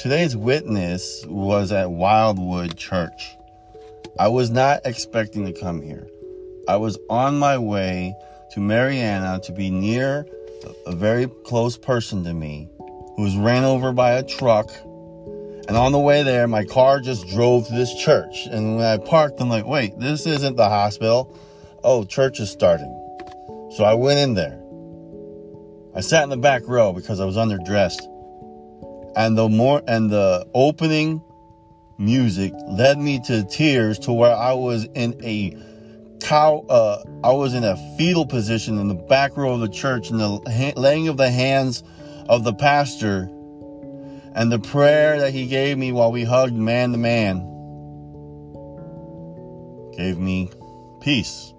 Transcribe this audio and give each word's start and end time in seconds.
today's 0.00 0.34
witness 0.34 1.26
was 1.26 1.70
at 1.72 1.90
Wildwood 1.90 2.74
Church. 2.74 3.36
I 4.18 4.28
was 4.28 4.48
not 4.48 4.80
expecting 4.86 5.44
to 5.44 5.52
come 5.52 5.82
here. 5.82 6.08
I 6.66 6.76
was 6.76 6.98
on 7.10 7.38
my 7.38 7.58
way 7.58 8.14
to 8.52 8.60
Marianna 8.60 9.40
to 9.40 9.52
be 9.52 9.70
near 9.70 10.24
a 10.86 10.96
very 10.96 11.26
close 11.44 11.76
person 11.76 12.24
to 12.24 12.32
me 12.32 12.70
who 13.14 13.22
was 13.24 13.36
ran 13.36 13.64
over 13.64 13.92
by 13.92 14.12
a 14.12 14.22
truck. 14.22 14.70
And 15.68 15.76
on 15.76 15.92
the 15.92 15.98
way 15.98 16.22
there, 16.22 16.48
my 16.48 16.64
car 16.64 17.00
just 17.00 17.28
drove 17.28 17.66
to 17.66 17.74
this 17.74 17.94
church. 17.94 18.46
And 18.46 18.76
when 18.76 18.86
I 18.86 18.96
parked, 18.96 19.38
I'm 19.38 19.50
like, 19.50 19.66
wait, 19.66 19.98
this 19.98 20.24
isn't 20.24 20.56
the 20.56 20.70
hospital. 20.70 21.36
Oh, 21.84 22.04
church 22.04 22.40
is 22.40 22.50
starting. 22.50 22.90
So 23.76 23.84
I 23.84 23.92
went 23.92 24.18
in 24.18 24.32
there. 24.32 24.62
I 25.94 26.00
sat 26.00 26.24
in 26.24 26.30
the 26.30 26.38
back 26.38 26.62
row 26.66 26.94
because 26.94 27.20
I 27.20 27.26
was 27.26 27.36
underdressed. 27.36 28.09
And 29.16 29.36
the 29.36 29.48
more 29.48 29.82
and 29.86 30.10
the 30.10 30.46
opening 30.54 31.22
music 31.98 32.52
led 32.66 32.98
me 32.98 33.20
to 33.26 33.44
tears 33.44 33.98
to 34.00 34.12
where 34.12 34.34
I 34.34 34.52
was 34.52 34.84
in 34.94 35.20
a 35.22 35.56
cow 36.20 36.64
uh, 36.68 37.02
I 37.24 37.32
was 37.32 37.54
in 37.54 37.64
a 37.64 37.76
fetal 37.96 38.26
position 38.26 38.78
in 38.78 38.88
the 38.88 38.94
back 38.94 39.36
row 39.36 39.54
of 39.54 39.60
the 39.60 39.68
church 39.68 40.10
in 40.10 40.18
the 40.18 40.72
laying 40.76 41.08
of 41.08 41.16
the 41.16 41.30
hands 41.30 41.82
of 42.28 42.44
the 42.44 42.54
pastor 42.54 43.28
and 44.34 44.52
the 44.52 44.58
prayer 44.58 45.20
that 45.20 45.32
he 45.32 45.46
gave 45.46 45.76
me 45.76 45.92
while 45.92 46.12
we 46.12 46.24
hugged 46.24 46.54
man 46.54 46.92
to 46.92 46.98
man 46.98 47.46
gave 49.96 50.18
me 50.18 50.50
peace. 51.00 51.52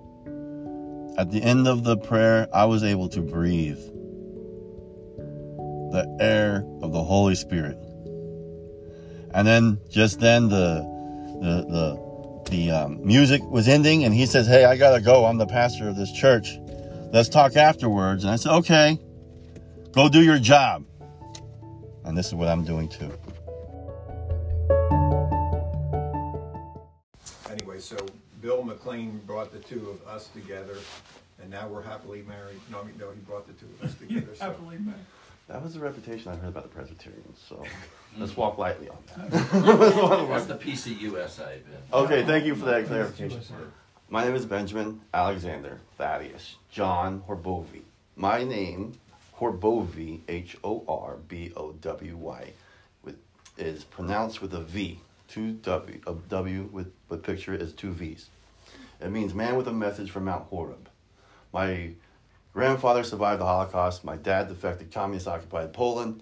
At 1.18 1.30
the 1.30 1.42
end 1.44 1.68
of 1.68 1.84
the 1.84 1.98
prayer, 1.98 2.48
I 2.54 2.66
was 2.66 2.84
able 2.84 3.10
to 3.10 3.22
breathe 3.22 3.80
the 5.92 6.18
air 6.20 6.66
of 6.82 6.92
the 6.92 7.04
Holy 7.04 7.36
Spirit. 7.36 7.78
And 9.34 9.48
then 9.48 9.80
just 9.90 10.20
then 10.20 10.50
the 10.50 10.82
the 11.42 11.66
the 11.70 12.12
the 12.50 12.72
um, 12.72 13.06
music 13.06 13.42
was 13.44 13.68
ending, 13.68 14.04
and 14.04 14.14
he 14.14 14.26
says, 14.26 14.48
"Hey, 14.48 14.66
I 14.66 14.78
gotta 14.78 15.02
go. 15.02 15.26
I'm 15.26 15.38
the 15.38 15.48
pastor 15.48 15.88
of 15.88 15.96
this 15.96 16.12
church. 16.12 16.60
Let's 17.14 17.30
talk 17.30 17.56
afterwards." 17.56 18.24
And 18.24 18.32
I 18.32 18.36
said, 18.36 18.52
"Okay, 18.58 19.00
go 19.92 20.10
do 20.10 20.22
your 20.22 20.40
job." 20.40 20.86
And 22.04 22.18
this 22.18 22.28
is 22.28 22.36
what 22.36 22.48
I'm 22.48 22.66
doing 22.66 22.90
too. 22.90 23.12
Anyway, 27.50 27.80
so 27.80 27.96
Bill 28.42 28.64
McLean 28.64 29.22
brought 29.26 29.52
the 29.52 29.60
two 29.60 29.90
of 29.90 30.08
us 30.08 30.28
together, 30.30 30.78
and 31.42 31.50
now 31.50 31.68
we're 31.68 31.84
happily 31.84 32.24
married. 32.28 32.60
No, 32.70 32.82
I 32.82 32.84
mean, 32.84 32.96
no, 33.00 33.12
he 33.12 33.20
brought 33.22 33.48
the 33.48 33.54
two 33.54 33.68
of 33.80 33.90
us 33.90 33.96
together. 34.00 34.36
So 34.36 34.46
Happily 34.46 34.78
married. 34.80 35.00
That 35.52 35.62
was 35.62 35.74
the 35.74 35.82
reputation 35.82 36.32
I 36.32 36.38
heard 36.38 36.48
about 36.48 36.64
the 36.64 36.70
Presbyterians. 36.70 37.38
So 37.50 37.62
let's 38.18 38.38
walk 38.38 38.58
lightly 38.58 38.88
on 38.88 38.98
that. 39.08 39.32
That's 40.30 40.46
the 40.46 40.56
PCUSA, 40.56 41.38
Ben. 41.38 41.64
Okay, 41.92 42.24
thank 42.24 42.46
you 42.46 42.56
for 42.56 42.66
that 42.66 42.88
clarification. 42.88 43.42
My 44.10 44.24
name 44.24 44.36
is 44.36 44.46
Benjamin 44.46 45.02
Alexander 45.14 45.80
Thaddeus 45.98 46.56
John 46.70 47.24
Horbowy. 47.28 47.82
My 48.16 48.46
name, 48.46 48.94
Horbowy, 49.38 50.22
H 50.30 50.56
O 50.64 50.86
R 50.88 51.18
B 51.28 51.52
O 51.58 51.74
W 51.74 52.16
Y, 52.16 52.54
with- 53.04 53.18
is 53.58 53.84
pronounced 53.84 54.42
with 54.42 54.54
a 54.54 54.62
V. 54.62 55.00
Two 55.28 55.54
W, 55.54 56.00
a 56.08 56.14
W 56.14 56.70
with, 56.72 56.92
with 57.10 57.24
picture 57.24 57.54
is 57.54 57.74
two 57.74 57.92
V's. 57.92 58.30
It 59.02 59.12
means 59.12 59.34
man 59.34 59.58
with 59.58 59.68
a 59.68 59.74
message 59.74 60.12
from 60.12 60.26
Mount 60.26 60.46
Horeb. 60.46 60.90
My 61.54 61.92
grandfather 62.54 63.04
survived 63.04 63.42
the 63.42 63.46
Holocaust. 63.46 64.04
My 64.04 64.16
dad 64.18 64.48
defected 64.48 64.92
communist 64.92 65.28
occupied 65.28 65.74
Poland. 65.74 66.22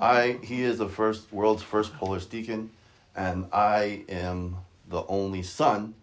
I 0.00 0.38
he 0.42 0.62
is 0.62 0.78
the 0.78 0.88
first 0.88 1.32
world's 1.32 1.62
first 1.62 1.94
Polish 1.94 2.26
deacon, 2.26 2.70
and 3.14 3.46
I 3.52 4.04
am 4.08 4.56
the 4.88 5.04
only 5.06 5.42
son 5.42 5.94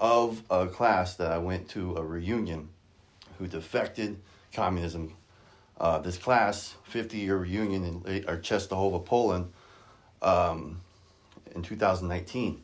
of 0.00 0.42
a 0.50 0.66
class 0.66 1.14
that 1.16 1.32
I 1.32 1.38
went 1.38 1.68
to 1.70 1.96
a 1.96 2.04
reunion 2.04 2.68
who 3.38 3.46
defected 3.46 4.20
communism. 4.52 5.14
Uh, 5.80 5.98
this 5.98 6.18
class, 6.18 6.74
50 6.84 7.18
year 7.18 7.36
reunion 7.36 7.84
in 7.84 8.02
La- 8.02 8.32
or 8.32 8.36
Czestochowa, 8.38 9.04
Poland, 9.04 9.52
um, 10.22 10.80
in 11.54 11.62
2019, 11.62 12.62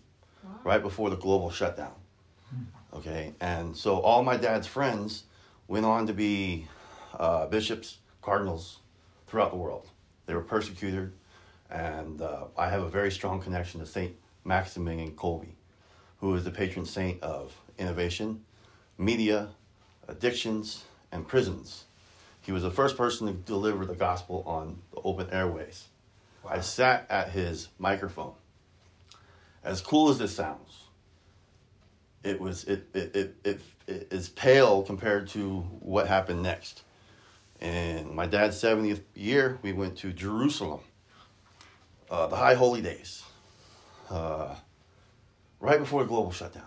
right 0.64 0.82
before 0.82 1.10
the 1.10 1.16
global 1.16 1.50
shutdown. 1.50 1.92
Okay, 2.92 3.32
and 3.40 3.76
so 3.76 3.98
all 4.00 4.22
my 4.22 4.36
dad's 4.36 4.66
friends 4.66 5.24
went 5.68 5.86
on 5.86 6.06
to 6.06 6.12
be 6.12 6.68
uh, 7.18 7.46
bishops, 7.46 7.98
cardinals 8.22 8.78
throughout 9.26 9.50
the 9.50 9.56
world. 9.56 9.88
They 10.26 10.34
were 10.34 10.42
persecuted, 10.42 11.12
and 11.70 12.20
uh, 12.20 12.44
I 12.56 12.68
have 12.68 12.82
a 12.82 12.88
very 12.88 13.10
strong 13.10 13.40
connection 13.40 13.80
to 13.80 13.86
Saint 13.86 14.14
Maximilian 14.44 15.12
Kolbe, 15.12 15.54
who 16.20 16.34
is 16.34 16.44
the 16.44 16.50
patron 16.50 16.86
saint 16.86 17.22
of 17.22 17.54
innovation, 17.78 18.44
media, 18.98 19.48
addictions, 20.08 20.84
and 21.12 21.26
prisons. 21.26 21.84
He 22.40 22.52
was 22.52 22.62
the 22.62 22.70
first 22.70 22.96
person 22.96 23.26
to 23.26 23.32
deliver 23.32 23.86
the 23.86 23.94
gospel 23.94 24.42
on 24.46 24.78
the 24.92 25.00
open 25.02 25.30
airways. 25.30 25.86
I 26.46 26.60
sat 26.60 27.06
at 27.08 27.30
his 27.30 27.68
microphone. 27.78 28.34
As 29.62 29.80
cool 29.80 30.10
as 30.10 30.18
this 30.18 30.36
sounds, 30.36 30.83
it 32.24 32.40
was 32.40 32.64
it 32.64 32.88
it, 32.94 33.14
it, 33.14 33.36
it, 33.44 33.60
it 33.86 34.08
is 34.10 34.28
pale 34.30 34.82
compared 34.82 35.28
to 35.28 35.60
what 35.80 36.08
happened 36.08 36.42
next. 36.42 36.82
And 37.60 38.10
my 38.10 38.26
dad's 38.26 38.60
70th 38.60 39.02
year, 39.14 39.58
we 39.62 39.72
went 39.72 39.96
to 39.98 40.12
Jerusalem, 40.12 40.80
uh, 42.10 42.26
the 42.26 42.36
High 42.36 42.54
Holy 42.54 42.82
Days, 42.82 43.22
uh, 44.10 44.54
right 45.60 45.78
before 45.78 46.02
the 46.02 46.08
global 46.08 46.32
shutdown. 46.32 46.66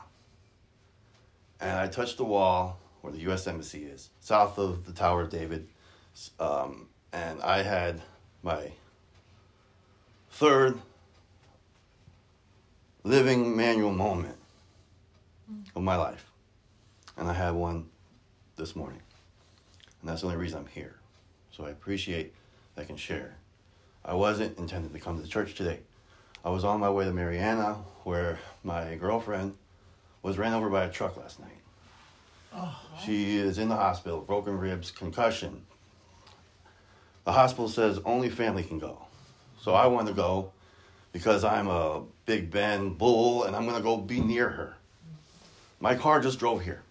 And 1.59 1.77
I 1.77 1.87
touched 1.87 2.17
the 2.17 2.23
wall 2.23 2.79
where 3.01 3.11
the 3.11 3.19
U.S. 3.19 3.47
Embassy 3.47 3.83
is, 3.83 4.09
south 4.21 4.57
of 4.57 4.85
the 4.85 4.93
Tower 4.93 5.23
of 5.23 5.29
David. 5.29 5.67
Um, 6.39 6.87
and 7.13 7.41
I 7.41 7.61
had 7.63 8.01
my 8.41 8.71
third 10.31 10.79
living 13.03 13.55
manual 13.55 13.91
moment 13.91 14.36
of 15.75 15.81
my 15.81 15.95
life. 15.95 16.25
And 17.17 17.27
I 17.27 17.33
had 17.33 17.51
one 17.51 17.87
this 18.55 18.75
morning. 18.75 19.01
And 20.01 20.09
that's 20.09 20.21
the 20.21 20.27
only 20.27 20.39
reason 20.39 20.59
I'm 20.59 20.67
here. 20.67 20.95
So 21.51 21.65
I 21.65 21.69
appreciate 21.69 22.33
that 22.75 22.83
I 22.83 22.85
can 22.85 22.97
share. 22.97 23.37
I 24.05 24.13
wasn't 24.13 24.57
intended 24.57 24.93
to 24.93 24.99
come 24.99 25.15
to 25.15 25.21
the 25.21 25.27
church 25.27 25.55
today. 25.55 25.79
I 26.45 26.49
was 26.49 26.63
on 26.63 26.79
my 26.79 26.89
way 26.89 27.05
to 27.05 27.11
Marianna 27.11 27.73
where 28.03 28.39
my 28.63 28.95
girlfriend 28.95 29.55
was 30.21 30.37
ran 30.37 30.53
over 30.53 30.69
by 30.69 30.85
a 30.85 30.89
truck 30.89 31.17
last 31.17 31.39
night. 31.39 31.49
Oh, 32.55 32.79
she 33.03 33.37
is 33.37 33.57
in 33.57 33.69
the 33.69 33.75
hospital, 33.75 34.21
broken 34.21 34.57
ribs, 34.57 34.91
concussion. 34.91 35.65
The 37.25 37.33
hospital 37.33 37.67
says 37.67 37.99
only 38.05 38.29
family 38.29 38.63
can 38.63 38.79
go. 38.79 39.05
So 39.59 39.73
I 39.73 39.87
want 39.87 40.07
to 40.07 40.13
go 40.13 40.51
because 41.11 41.43
I'm 41.43 41.67
a 41.67 42.03
Big 42.25 42.49
Ben 42.49 42.91
bull 42.91 43.43
and 43.43 43.55
I'm 43.55 43.63
going 43.63 43.75
to 43.75 43.83
go 43.83 43.97
be 43.97 44.21
near 44.21 44.47
her. 44.47 44.76
My 45.79 45.95
car 45.95 46.19
just 46.19 46.39
drove 46.39 46.61
here. 46.63 46.81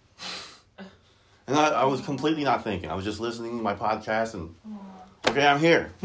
And 1.47 1.55
I, 1.57 1.69
I 1.69 1.85
was 1.85 2.01
completely 2.01 2.43
not 2.43 2.63
thinking. 2.63 2.89
I 2.89 2.95
was 2.95 3.05
just 3.05 3.19
listening 3.19 3.57
to 3.57 3.63
my 3.63 3.73
podcast 3.73 4.33
and, 4.33 4.53
okay, 5.29 5.47
I'm 5.47 5.59
here. 5.59 5.91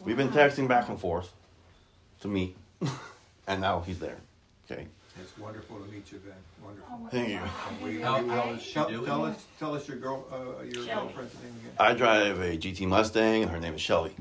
We've 0.00 0.16
been 0.16 0.30
texting 0.30 0.66
back 0.68 0.88
and 0.88 0.98
forth 1.00 1.32
to 2.20 2.28
meet. 2.28 2.56
and 3.46 3.60
now 3.60 3.80
he's 3.80 3.98
there. 4.00 4.16
Okay. 4.70 4.86
it's 5.20 5.36
wonderful 5.38 5.78
to 5.78 5.84
meet 5.92 6.10
you, 6.10 6.18
Ben. 6.18 6.34
Wonderful. 6.64 7.08
Thank 7.10 7.28
you. 7.28 7.36
And 7.38 7.82
we, 7.82 8.00
How- 8.00 8.20
we 8.22 8.28
how 8.28 8.48
will, 8.50 8.58
tell, 8.58 9.04
tell 9.04 9.24
us 9.24 9.44
tell 9.60 9.74
us 9.74 9.86
your 9.86 9.98
girl 9.98 10.26
uh, 10.32 10.62
your 10.64 10.84
girlfriend's 10.84 11.34
name 11.34 11.54
again. 11.60 11.72
I 11.78 11.94
drive 11.94 12.40
a 12.40 12.56
GT 12.58 12.88
Mustang 12.88 13.42
and 13.42 13.50
her 13.52 13.60
name 13.60 13.74
is 13.74 13.80
Shelby. 13.80 14.12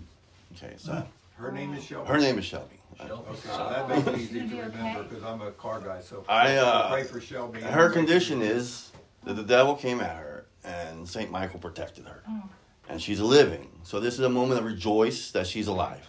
Okay, 0.56 0.76
so 0.78 1.04
Her 1.38 1.52
name 1.52 1.74
is 1.74 1.84
Shelby. 1.84 2.08
her 2.08 2.20
name 2.20 2.38
is 2.38 2.46
Shelby. 2.46 2.76
Shelby. 2.98 3.30
Okay, 3.30 3.40
so 3.44 3.70
that 3.70 3.90
makes 3.90 4.08
it 4.08 4.18
easy 4.18 4.40
Gonna 4.40 4.50
be 4.50 4.60
remember 4.60 5.04
because 5.04 5.24
I'm 5.24 5.42
a 5.42 5.52
car 5.52 5.80
guy. 5.80 6.02
So 6.02 6.24
I, 6.28 6.56
uh, 6.56 6.90
pray 6.90 7.04
for 7.04 7.20
Shelby. 7.20 7.62
Her 7.62 7.90
condition 7.90 8.42
is 8.42 8.92
that 9.24 9.36
the 9.36 9.44
devil 9.44 9.76
came 9.76 10.00
at 10.00 10.16
her 10.18 10.46
and 10.64 11.08
St. 11.08 11.30
Michael 11.32 11.60
protected 11.60 12.06
her. 12.06 12.24
Oh. 12.28 12.44
And 12.90 13.02
she's 13.02 13.20
living. 13.20 13.70
So 13.84 14.00
this 14.00 14.14
is 14.16 14.20
a 14.22 14.30
moment 14.30 14.60
of 14.60 14.66
rejoice 14.66 15.32
that 15.32 15.48
she's 15.48 15.68
alive. 15.68 16.08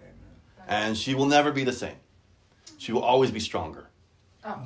Amen. 0.00 0.14
And 0.68 0.96
she 0.96 1.14
will 1.14 1.26
never 1.26 1.52
be 1.52 1.64
the 1.64 1.72
same. 1.72 1.96
She 2.78 2.92
will 2.92 3.02
always 3.02 3.30
be 3.30 3.40
stronger. 3.40 3.88
Oh, 4.44 4.58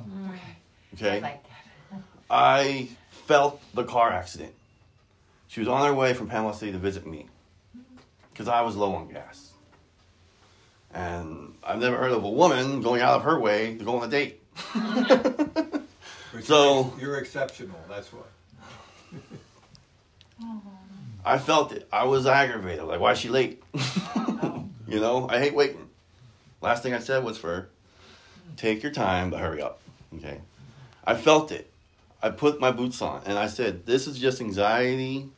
okay. 0.95 1.17
I 1.17 1.19
like 1.19 1.43
that. 1.43 2.01
I 2.29 2.89
felt 3.25 3.61
the 3.73 3.83
car 3.83 4.11
accident. 4.11 4.53
She 5.47 5.59
was 5.59 5.67
on 5.67 5.85
her 5.85 5.93
way 5.93 6.13
from 6.13 6.27
Panama 6.27 6.51
City 6.51 6.71
to 6.71 6.77
visit 6.77 7.05
me 7.05 7.27
because 8.31 8.47
I 8.47 8.61
was 8.61 8.75
low 8.75 8.93
on 8.93 9.09
gas. 9.09 9.50
And 10.93 11.55
I've 11.63 11.79
never 11.79 11.97
heard 11.97 12.11
of 12.11 12.23
a 12.23 12.29
woman 12.29 12.81
going 12.81 13.01
out 13.01 13.15
of 13.15 13.23
her 13.23 13.39
way 13.39 13.77
to 13.77 13.83
go 13.83 13.97
on 13.97 14.07
a 14.07 14.11
date. 14.11 14.41
So- 16.43 16.93
you're, 16.99 17.17
exceptional. 17.17 17.77
That's 17.89 18.09
why. 18.13 18.23
I 21.23 21.37
felt 21.37 21.71
it. 21.71 21.87
I 21.91 22.05
was 22.05 22.25
aggravated. 22.25 22.85
Like, 22.85 22.99
why 22.99 23.11
is 23.11 23.19
she 23.19 23.29
late? 23.29 23.61
you 24.87 24.99
know, 24.99 25.27
I 25.29 25.39
hate 25.39 25.53
waiting. 25.53 25.89
Last 26.61 26.83
thing 26.83 26.93
I 26.93 26.99
said 26.99 27.23
was 27.23 27.37
for 27.37 27.69
take 28.57 28.81
your 28.81 28.91
time, 28.91 29.29
but 29.29 29.39
hurry 29.39 29.61
up. 29.61 29.79
Okay. 30.15 30.41
I 31.05 31.15
felt 31.15 31.51
it. 31.51 31.71
I 32.23 32.29
put 32.29 32.59
my 32.59 32.71
boots 32.71 33.01
on 33.01 33.21
and 33.25 33.37
I 33.37 33.47
said, 33.47 33.85
This 33.85 34.07
is 34.07 34.17
just 34.17 34.41
anxiety. 34.41 35.29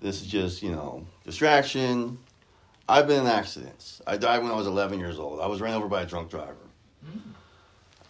This 0.00 0.22
is 0.22 0.28
just, 0.28 0.62
you 0.62 0.70
know, 0.70 1.04
distraction. 1.24 2.18
I've 2.88 3.06
been 3.06 3.20
in 3.20 3.26
accidents. 3.26 4.00
I 4.06 4.16
died 4.16 4.42
when 4.42 4.50
I 4.50 4.54
was 4.56 4.66
11 4.66 4.98
years 4.98 5.18
old. 5.18 5.40
I 5.40 5.46
was 5.46 5.60
ran 5.60 5.74
over 5.74 5.88
by 5.88 6.02
a 6.02 6.06
drunk 6.06 6.30
driver. 6.30 6.56
Mm. 7.06 7.20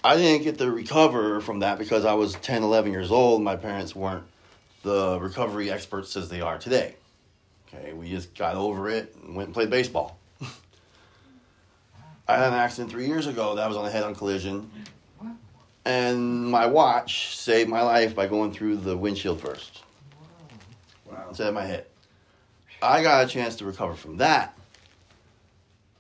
I 0.05 0.17
didn't 0.17 0.45
get 0.45 0.59
to 0.59 0.71
recover 0.71 1.41
from 1.41 1.61
that 1.61 1.79
because 1.79 2.05
I 2.05 2.15
was 2.15 2.35
10, 2.35 2.63
11 2.63 2.93
years 2.93 3.11
old. 3.11 3.43
My 3.43 3.57
parents 3.57 3.97
weren't 3.97 4.25
the 4.85 5.19
recovery 5.21 5.71
experts 5.71 6.17
as 6.17 6.29
they 6.29 6.41
are 6.41 6.59
today. 6.59 6.95
Okay, 7.75 7.93
we 7.93 8.09
just 8.09 8.35
got 8.37 8.55
over 8.55 8.89
it 8.89 9.15
and 9.23 9.35
went 9.35 9.49
and 9.49 9.55
played 9.55 9.69
baseball. 9.71 10.17
I 12.29 12.37
had 12.37 12.49
an 12.49 12.55
accident 12.55 12.91
three 12.91 13.07
years 13.07 13.27
ago 13.27 13.57
that 13.57 13.67
was 13.69 13.77
on 13.77 13.85
a 13.85 13.91
head 13.91 14.05
on 14.05 14.15
collision. 14.15 14.71
And 15.85 16.47
my 16.51 16.67
watch 16.67 17.37
saved 17.37 17.69
my 17.71 17.83
life 17.83 18.15
by 18.15 18.27
going 18.27 18.53
through 18.53 18.77
the 18.77 18.97
windshield 18.97 19.41
first 19.41 19.83
Wow. 21.11 21.25
instead 21.31 21.49
of 21.49 21.55
my 21.55 21.65
head. 21.65 21.87
I 22.83 23.03
got 23.03 23.25
a 23.25 23.29
chance 23.29 23.57
to 23.57 23.65
recover 23.65 23.95
from 23.95 24.19
that. 24.19 24.55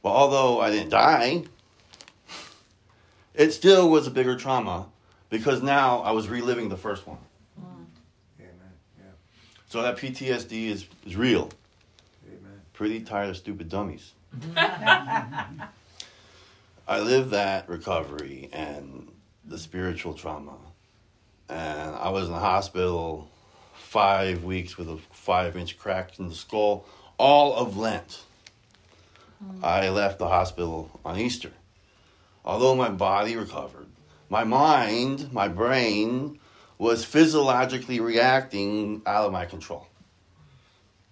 But 0.02 0.10
although 0.10 0.60
I 0.60 0.70
didn't 0.70 0.90
die, 0.90 1.44
it 3.34 3.52
still 3.52 3.90
was 3.90 4.06
a 4.06 4.10
bigger 4.10 4.36
trauma 4.36 4.86
because 5.30 5.62
now 5.62 6.00
I 6.00 6.12
was 6.12 6.28
reliving 6.28 6.68
the 6.68 6.76
first 6.76 7.06
one. 7.06 7.18
Amen. 8.40 8.52
Yeah. 8.98 9.04
So 9.68 9.82
that 9.82 9.96
PTSD 9.96 10.68
is, 10.68 10.86
is 11.06 11.16
real. 11.16 11.50
Amen. 12.26 12.60
Pretty 12.72 13.00
tired 13.00 13.30
of 13.30 13.36
stupid 13.36 13.68
dummies. 13.68 14.12
I 14.56 15.46
lived 17.00 17.30
that 17.30 17.68
recovery 17.68 18.48
and 18.52 19.08
the 19.44 19.58
spiritual 19.58 20.14
trauma. 20.14 20.56
And 21.48 21.94
I 21.94 22.10
was 22.10 22.26
in 22.26 22.32
the 22.32 22.38
hospital 22.38 23.30
five 23.74 24.44
weeks 24.44 24.76
with 24.76 24.88
a 24.88 24.98
five 25.10 25.56
inch 25.56 25.78
crack 25.78 26.18
in 26.18 26.28
the 26.28 26.34
skull, 26.34 26.84
all 27.18 27.54
of 27.54 27.76
Lent. 27.76 28.22
I 29.62 29.88
left 29.88 30.18
the 30.18 30.28
hospital 30.28 31.00
on 31.04 31.18
Easter. 31.18 31.52
Although 32.44 32.74
my 32.74 32.88
body 32.88 33.36
recovered, 33.36 33.86
my 34.28 34.44
mind, 34.44 35.32
my 35.32 35.48
brain 35.48 36.38
was 36.78 37.04
physiologically 37.04 38.00
reacting 38.00 39.02
out 39.06 39.26
of 39.26 39.32
my 39.32 39.44
control. 39.44 39.86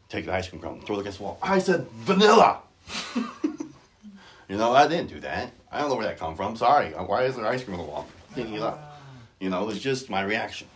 Take 0.08 0.24
an 0.24 0.30
ice 0.30 0.48
cream 0.48 0.62
cone, 0.62 0.80
throw 0.80 0.96
it 0.96 1.00
against 1.00 1.18
the 1.18 1.24
wall. 1.24 1.38
I 1.42 1.58
said 1.58 1.86
vanilla. 1.90 2.60
you 3.14 4.56
know, 4.56 4.72
I 4.72 4.86
didn't 4.86 5.08
do 5.08 5.20
that. 5.20 5.52
I 5.70 5.80
don't 5.80 5.88
know 5.88 5.96
where 5.96 6.06
that 6.06 6.18
come 6.18 6.36
from. 6.36 6.56
Sorry. 6.56 6.90
Why 6.90 7.24
is 7.24 7.36
there 7.36 7.46
ice 7.46 7.64
cream 7.64 7.78
on 7.78 7.84
the 7.84 7.90
wall? 7.90 8.06
Picking 8.34 8.54
it 8.54 8.62
up. 8.62 9.00
You 9.40 9.50
know, 9.50 9.62
it 9.62 9.66
was 9.66 9.80
just 9.80 10.08
my 10.08 10.22
reaction. 10.22 10.68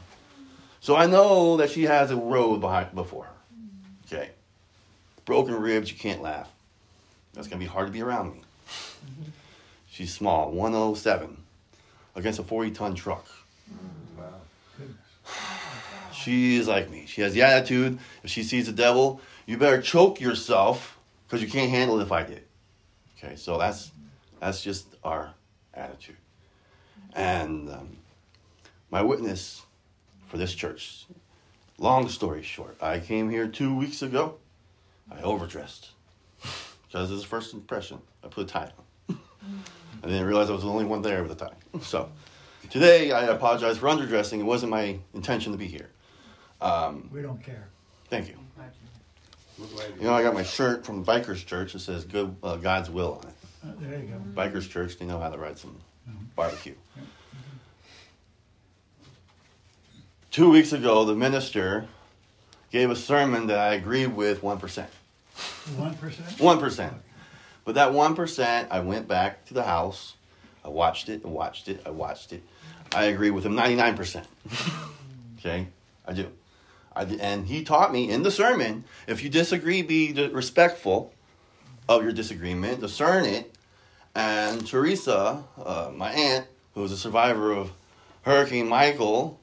So 0.81 0.96
I 0.96 1.06
know 1.06 1.56
that 1.58 1.70
she 1.70 1.85
has 1.85 2.11
a 2.11 2.17
road 2.17 2.61
behind 2.61 2.94
before 2.94 3.25
her. 3.25 3.32
Okay. 4.06 4.31
Broken 5.25 5.55
ribs, 5.55 5.93
you 5.93 5.96
can't 5.96 6.20
laugh. 6.20 6.50
That's 7.35 7.49
gonna 7.49 7.61
be 7.61 7.67
hard 7.67 7.87
to 7.87 7.93
be 7.93 8.03
around 8.03 8.35
me. 8.35 8.43
She's 9.88 10.12
small, 10.12 10.50
107, 10.53 11.37
against 12.15 12.38
a 12.38 12.43
40 12.43 12.71
ton 12.73 12.94
truck. 12.94 13.27
Wow. 14.19 14.41
She 16.12 16.56
is 16.56 16.69
like 16.69 16.91
me. 16.91 17.05
She 17.06 17.23
has 17.23 17.32
the 17.32 17.43
attitude. 17.43 17.99
If 18.23 18.31
she 18.31 18.43
sees 18.43 18.67
the 18.67 18.73
devil, 18.73 19.21
you 19.47 19.56
better 19.56 19.81
choke 19.81 20.21
yourself 20.21 20.99
because 21.27 21.43
you 21.43 21.49
can't 21.49 21.71
handle 21.71 21.99
it 21.99 22.03
if 22.03 22.12
I 22.12 22.25
did. 22.25 22.43
Okay, 23.17 23.37
so 23.37 23.56
that's 23.56 23.91
that's 24.41 24.62
just 24.62 24.87
our 25.03 25.32
attitude. 25.73 26.17
And 27.15 27.71
um, 27.71 27.97
my 28.91 29.03
witness 29.03 29.62
for 30.29 30.37
this 30.37 30.55
church. 30.55 31.06
Long 31.79 32.09
story 32.09 32.43
short, 32.43 32.77
I 32.82 32.99
came 33.00 33.31
here 33.31 33.49
two 33.49 33.75
weeks 33.75 34.03
ago. 34.03 34.37
I 35.11 35.23
overdressed 35.23 35.91
because 36.90 37.10
it's 37.10 37.22
first 37.25 37.54
impression. 37.54 38.00
I 38.25 38.28
put 38.28 38.44
a 38.44 38.48
tie 38.48 38.70
on. 39.08 39.19
I 40.02 40.06
didn't 40.06 40.26
realize 40.26 40.48
I 40.50 40.52
was 40.52 40.62
the 40.62 40.69
only 40.69 40.84
one 40.84 41.02
there 41.02 41.22
with 41.22 41.32
a 41.32 41.34
tie. 41.34 41.81
So 41.82 42.10
today 42.70 43.12
I 43.12 43.25
apologize 43.26 43.78
for 43.78 43.87
underdressing. 43.87 44.40
It 44.40 44.44
wasn't 44.44 44.70
my 44.70 44.98
intention 45.14 45.52
to 45.52 45.58
be 45.58 45.66
here. 45.66 45.90
Um, 46.60 47.08
We 47.12 47.22
don't 47.22 47.42
care. 47.42 47.69
thank 48.08 48.28
you. 48.28 48.34
You 49.98 50.04
know, 50.04 50.14
I 50.14 50.22
got 50.22 50.32
my 50.32 50.42
shirt 50.42 50.87
from 50.87 51.04
Bikers 51.04 51.44
Church. 51.44 51.75
It 51.75 51.81
says 51.81 52.04
"Good 52.04 52.34
uh, 52.42 52.56
God's 52.56 52.88
Will" 52.88 53.20
on 53.22 53.28
it. 53.28 53.34
Uh, 53.62 53.72
There 53.78 53.98
you 53.98 54.06
go. 54.06 54.14
Bikers 54.34 54.69
Church, 54.70 54.96
they 54.98 55.04
know 55.04 55.19
how 55.19 55.28
to 55.28 55.36
ride 55.36 55.58
some 55.58 55.76
barbecue. 56.34 56.75
Two 60.31 60.48
weeks 60.50 60.72
ago, 60.72 61.04
the 61.04 61.14
minister 61.14 61.86
gave 62.72 62.90
a 62.90 62.96
sermon 62.96 63.48
that 63.48 63.58
I 63.58 63.75
agreed 63.75 64.08
with 64.16 64.43
one 64.43 64.58
percent. 64.58 64.88
One 65.76 65.94
percent? 65.94 66.40
One 66.40 66.58
percent. 66.58 66.94
But 67.64 67.75
that 67.75 67.92
one 67.92 68.14
percent, 68.14 68.69
I 68.70 68.81
went 68.81 69.06
back 69.08 69.44
to 69.46 69.54
the 69.54 69.62
house. 69.62 70.14
I 70.64 70.69
watched 70.69 71.08
it. 71.08 71.22
I 71.25 71.28
watched 71.28 71.69
it. 71.69 71.82
I 71.87 71.90
watched 71.90 72.32
it. 72.32 72.42
I 72.94 73.04
agree 73.04 73.31
with 73.31 73.44
him 73.44 73.54
ninety 73.54 73.76
nine 73.76 73.96
percent. 73.96 74.26
Okay, 75.38 75.69
I 76.06 76.12
do. 76.12 76.28
I 76.94 77.04
and 77.04 77.46
he 77.46 77.64
taught 77.64 77.92
me 77.92 78.10
in 78.10 78.22
the 78.22 78.31
sermon: 78.31 78.84
if 79.06 79.22
you 79.22 79.31
disagree, 79.31 79.81
be 79.81 80.12
respectful 80.32 81.14
of 81.88 82.02
your 82.02 82.12
disagreement, 82.12 82.81
discern 82.81 83.25
it. 83.25 83.54
And 84.14 84.66
Teresa, 84.66 85.44
uh, 85.56 85.90
my 85.94 86.10
aunt, 86.10 86.46
who 86.75 86.82
was 86.82 86.93
a 86.93 86.98
survivor 86.98 87.52
of 87.52 87.72
Hurricane 88.22 88.69
Michael, 88.69 89.40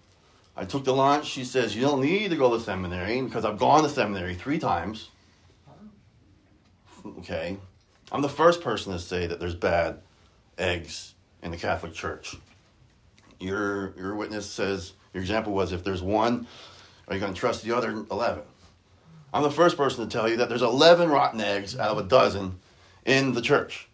I 0.56 0.66
took 0.66 0.84
the 0.84 0.94
lunch. 0.94 1.26
She 1.26 1.44
says, 1.44 1.76
"You 1.76 1.82
don't 1.82 2.02
need 2.02 2.30
to 2.30 2.36
go 2.36 2.56
to 2.56 2.64
seminary 2.64 3.20
because 3.22 3.44
I've 3.44 3.58
gone 3.58 3.82
to 3.82 3.90
seminary 3.90 4.36
three 4.36 4.60
times." 4.60 5.10
Okay, 7.20 7.58
I'm 8.12 8.22
the 8.22 8.30
first 8.30 8.62
person 8.62 8.94
to 8.94 9.00
say 9.00 9.28
that 9.28 9.40
there's 9.40 9.56
bad 9.56 10.00
eggs 10.58 11.14
in 11.42 11.52
the 11.52 11.58
Catholic 11.58 11.94
Church. 11.94 12.36
Your 13.40 13.94
your 13.98 14.16
witness 14.16 14.50
says 14.50 14.94
your 15.14 15.22
example 15.22 15.54
was 15.54 15.72
if 15.72 15.84
there's 15.84 16.02
one, 16.02 16.48
are 17.08 17.14
you 17.14 17.20
going 17.20 17.34
to 17.34 17.40
trust 17.40 17.64
the 17.64 17.76
other 17.76 17.92
eleven? 18.12 18.44
I'm 19.34 19.44
the 19.44 19.52
first 19.52 19.78
person 19.78 20.08
to 20.08 20.12
tell 20.12 20.28
you 20.30 20.38
that 20.38 20.50
there's 20.50 20.62
eleven 20.62 21.10
rotten 21.10 21.42
eggs 21.42 21.78
out 21.78 21.92
of 21.92 21.98
a 21.98 22.08
dozen 22.08 22.60
in 23.06 23.34
the 23.34 23.42
church, 23.42 23.88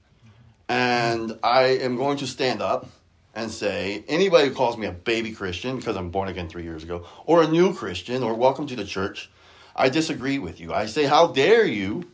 and 0.68 1.38
I 1.44 1.64
am 1.82 1.98
going 1.98 2.18
to 2.18 2.28
stand 2.28 2.62
up 2.62 2.88
and 3.36 3.52
say 3.52 4.04
anybody 4.08 4.50
who 4.50 4.54
calls 4.54 4.78
me 4.78 4.88
a 4.88 4.92
baby 4.92 5.32
Christian 5.32 5.78
because 5.78 5.98
I'm 5.98 6.12
born 6.12 6.30
again 6.30 6.50
three 6.50 6.64
years 6.64 6.84
ago, 6.84 7.06
or 7.26 7.44
a 7.44 7.48
new 7.48 7.74
Christian, 7.74 8.24
or 8.24 8.34
welcome 8.34 8.68
to 8.68 8.76
the 8.76 8.86
church, 8.86 9.30
I 9.76 9.90
disagree 9.90 10.40
with 10.40 10.60
you. 10.60 10.74
I 10.74 10.86
say, 10.86 11.06
how 11.06 11.28
dare 11.28 11.66
you 11.66 12.06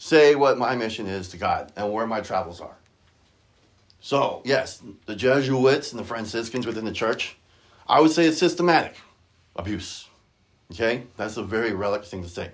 say 0.00 0.34
what 0.34 0.56
my 0.56 0.74
mission 0.74 1.06
is 1.06 1.28
to 1.28 1.36
God 1.36 1.70
and 1.76 1.92
where 1.92 2.06
my 2.06 2.22
travels 2.22 2.58
are. 2.58 2.74
So, 4.00 4.40
yes, 4.46 4.82
the 5.04 5.14
Jesuits 5.14 5.92
and 5.92 6.00
the 6.00 6.04
Franciscans 6.04 6.66
within 6.66 6.86
the 6.86 6.92
church, 6.92 7.36
I 7.86 8.00
would 8.00 8.10
say 8.10 8.24
it's 8.24 8.38
systematic 8.38 8.96
abuse. 9.54 10.08
Okay? 10.72 11.02
That's 11.18 11.36
a 11.36 11.42
very 11.42 11.74
relic 11.74 12.04
thing 12.04 12.22
to 12.22 12.30
say. 12.30 12.50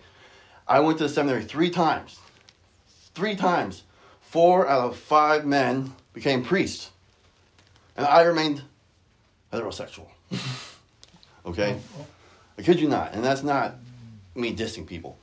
I 0.67 0.81
went 0.81 0.99
to 0.99 1.05
the 1.05 1.09
seminary 1.09 1.45
three 1.45 1.71
times. 1.71 2.19
Three 3.15 3.37
times. 3.37 3.85
Four 4.23 4.69
out 4.69 4.81
of 4.81 4.97
five 4.97 5.47
men 5.47 5.95
became 6.15 6.43
priests. 6.43 6.91
And 7.97 8.05
I 8.05 8.23
remained 8.23 8.63
heterosexual. 9.53 10.09
okay? 11.47 11.79
I 12.59 12.63
kid 12.63 12.81
you 12.81 12.89
not. 12.89 13.15
And 13.15 13.23
that's 13.23 13.45
not 13.45 13.77
me 14.35 14.53
dissing 14.53 14.85
people. 14.85 15.17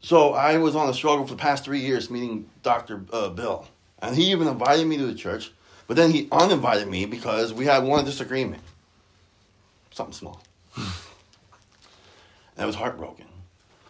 So 0.00 0.34
I 0.34 0.56
was 0.58 0.76
on 0.76 0.88
a 0.88 0.94
struggle 0.94 1.26
for 1.26 1.34
the 1.34 1.40
past 1.40 1.64
three 1.64 1.80
years 1.80 2.10
meeting 2.10 2.48
Dr. 2.62 3.04
Uh, 3.12 3.28
Bill. 3.30 3.66
And 4.00 4.14
he 4.14 4.30
even 4.30 4.46
invited 4.46 4.86
me 4.86 4.96
to 4.96 5.06
the 5.06 5.14
church, 5.14 5.50
but 5.86 5.96
then 5.96 6.12
he 6.12 6.28
uninvited 6.30 6.86
me 6.88 7.04
because 7.04 7.52
we 7.52 7.64
had 7.66 7.82
one 7.82 8.04
disagreement. 8.04 8.62
Something 9.90 10.14
small. 10.14 10.42
and 10.76 10.86
I 12.58 12.66
was 12.66 12.76
heartbroken. 12.76 13.26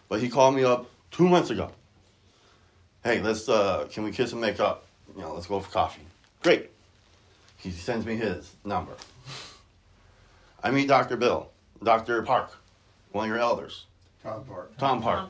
But 0.07 0.21
he 0.21 0.29
called 0.29 0.55
me 0.55 0.63
up 0.63 0.89
two 1.11 1.27
months 1.27 1.51
ago. 1.51 1.71
Hey, 3.03 3.21
let's 3.21 3.47
uh 3.47 3.87
can 3.91 4.03
we 4.03 4.11
kiss 4.11 4.31
and 4.31 4.41
make 4.41 4.59
up? 4.59 4.85
You 5.15 5.21
know, 5.21 5.33
let's 5.33 5.45
go 5.45 5.59
for 5.59 5.71
coffee. 5.71 6.01
Great. 6.41 6.71
He 7.57 7.71
sends 7.71 8.05
me 8.05 8.15
his 8.15 8.55
number. 8.65 8.93
I 10.63 10.71
meet 10.71 10.87
Dr. 10.87 11.17
Bill, 11.17 11.49
Dr. 11.83 12.23
Park, 12.23 12.51
one 13.11 13.25
of 13.25 13.29
your 13.29 13.39
elders, 13.39 13.85
Tom 14.23 14.43
Park. 14.43 14.77
Tom 14.77 15.01
Park. 15.01 15.29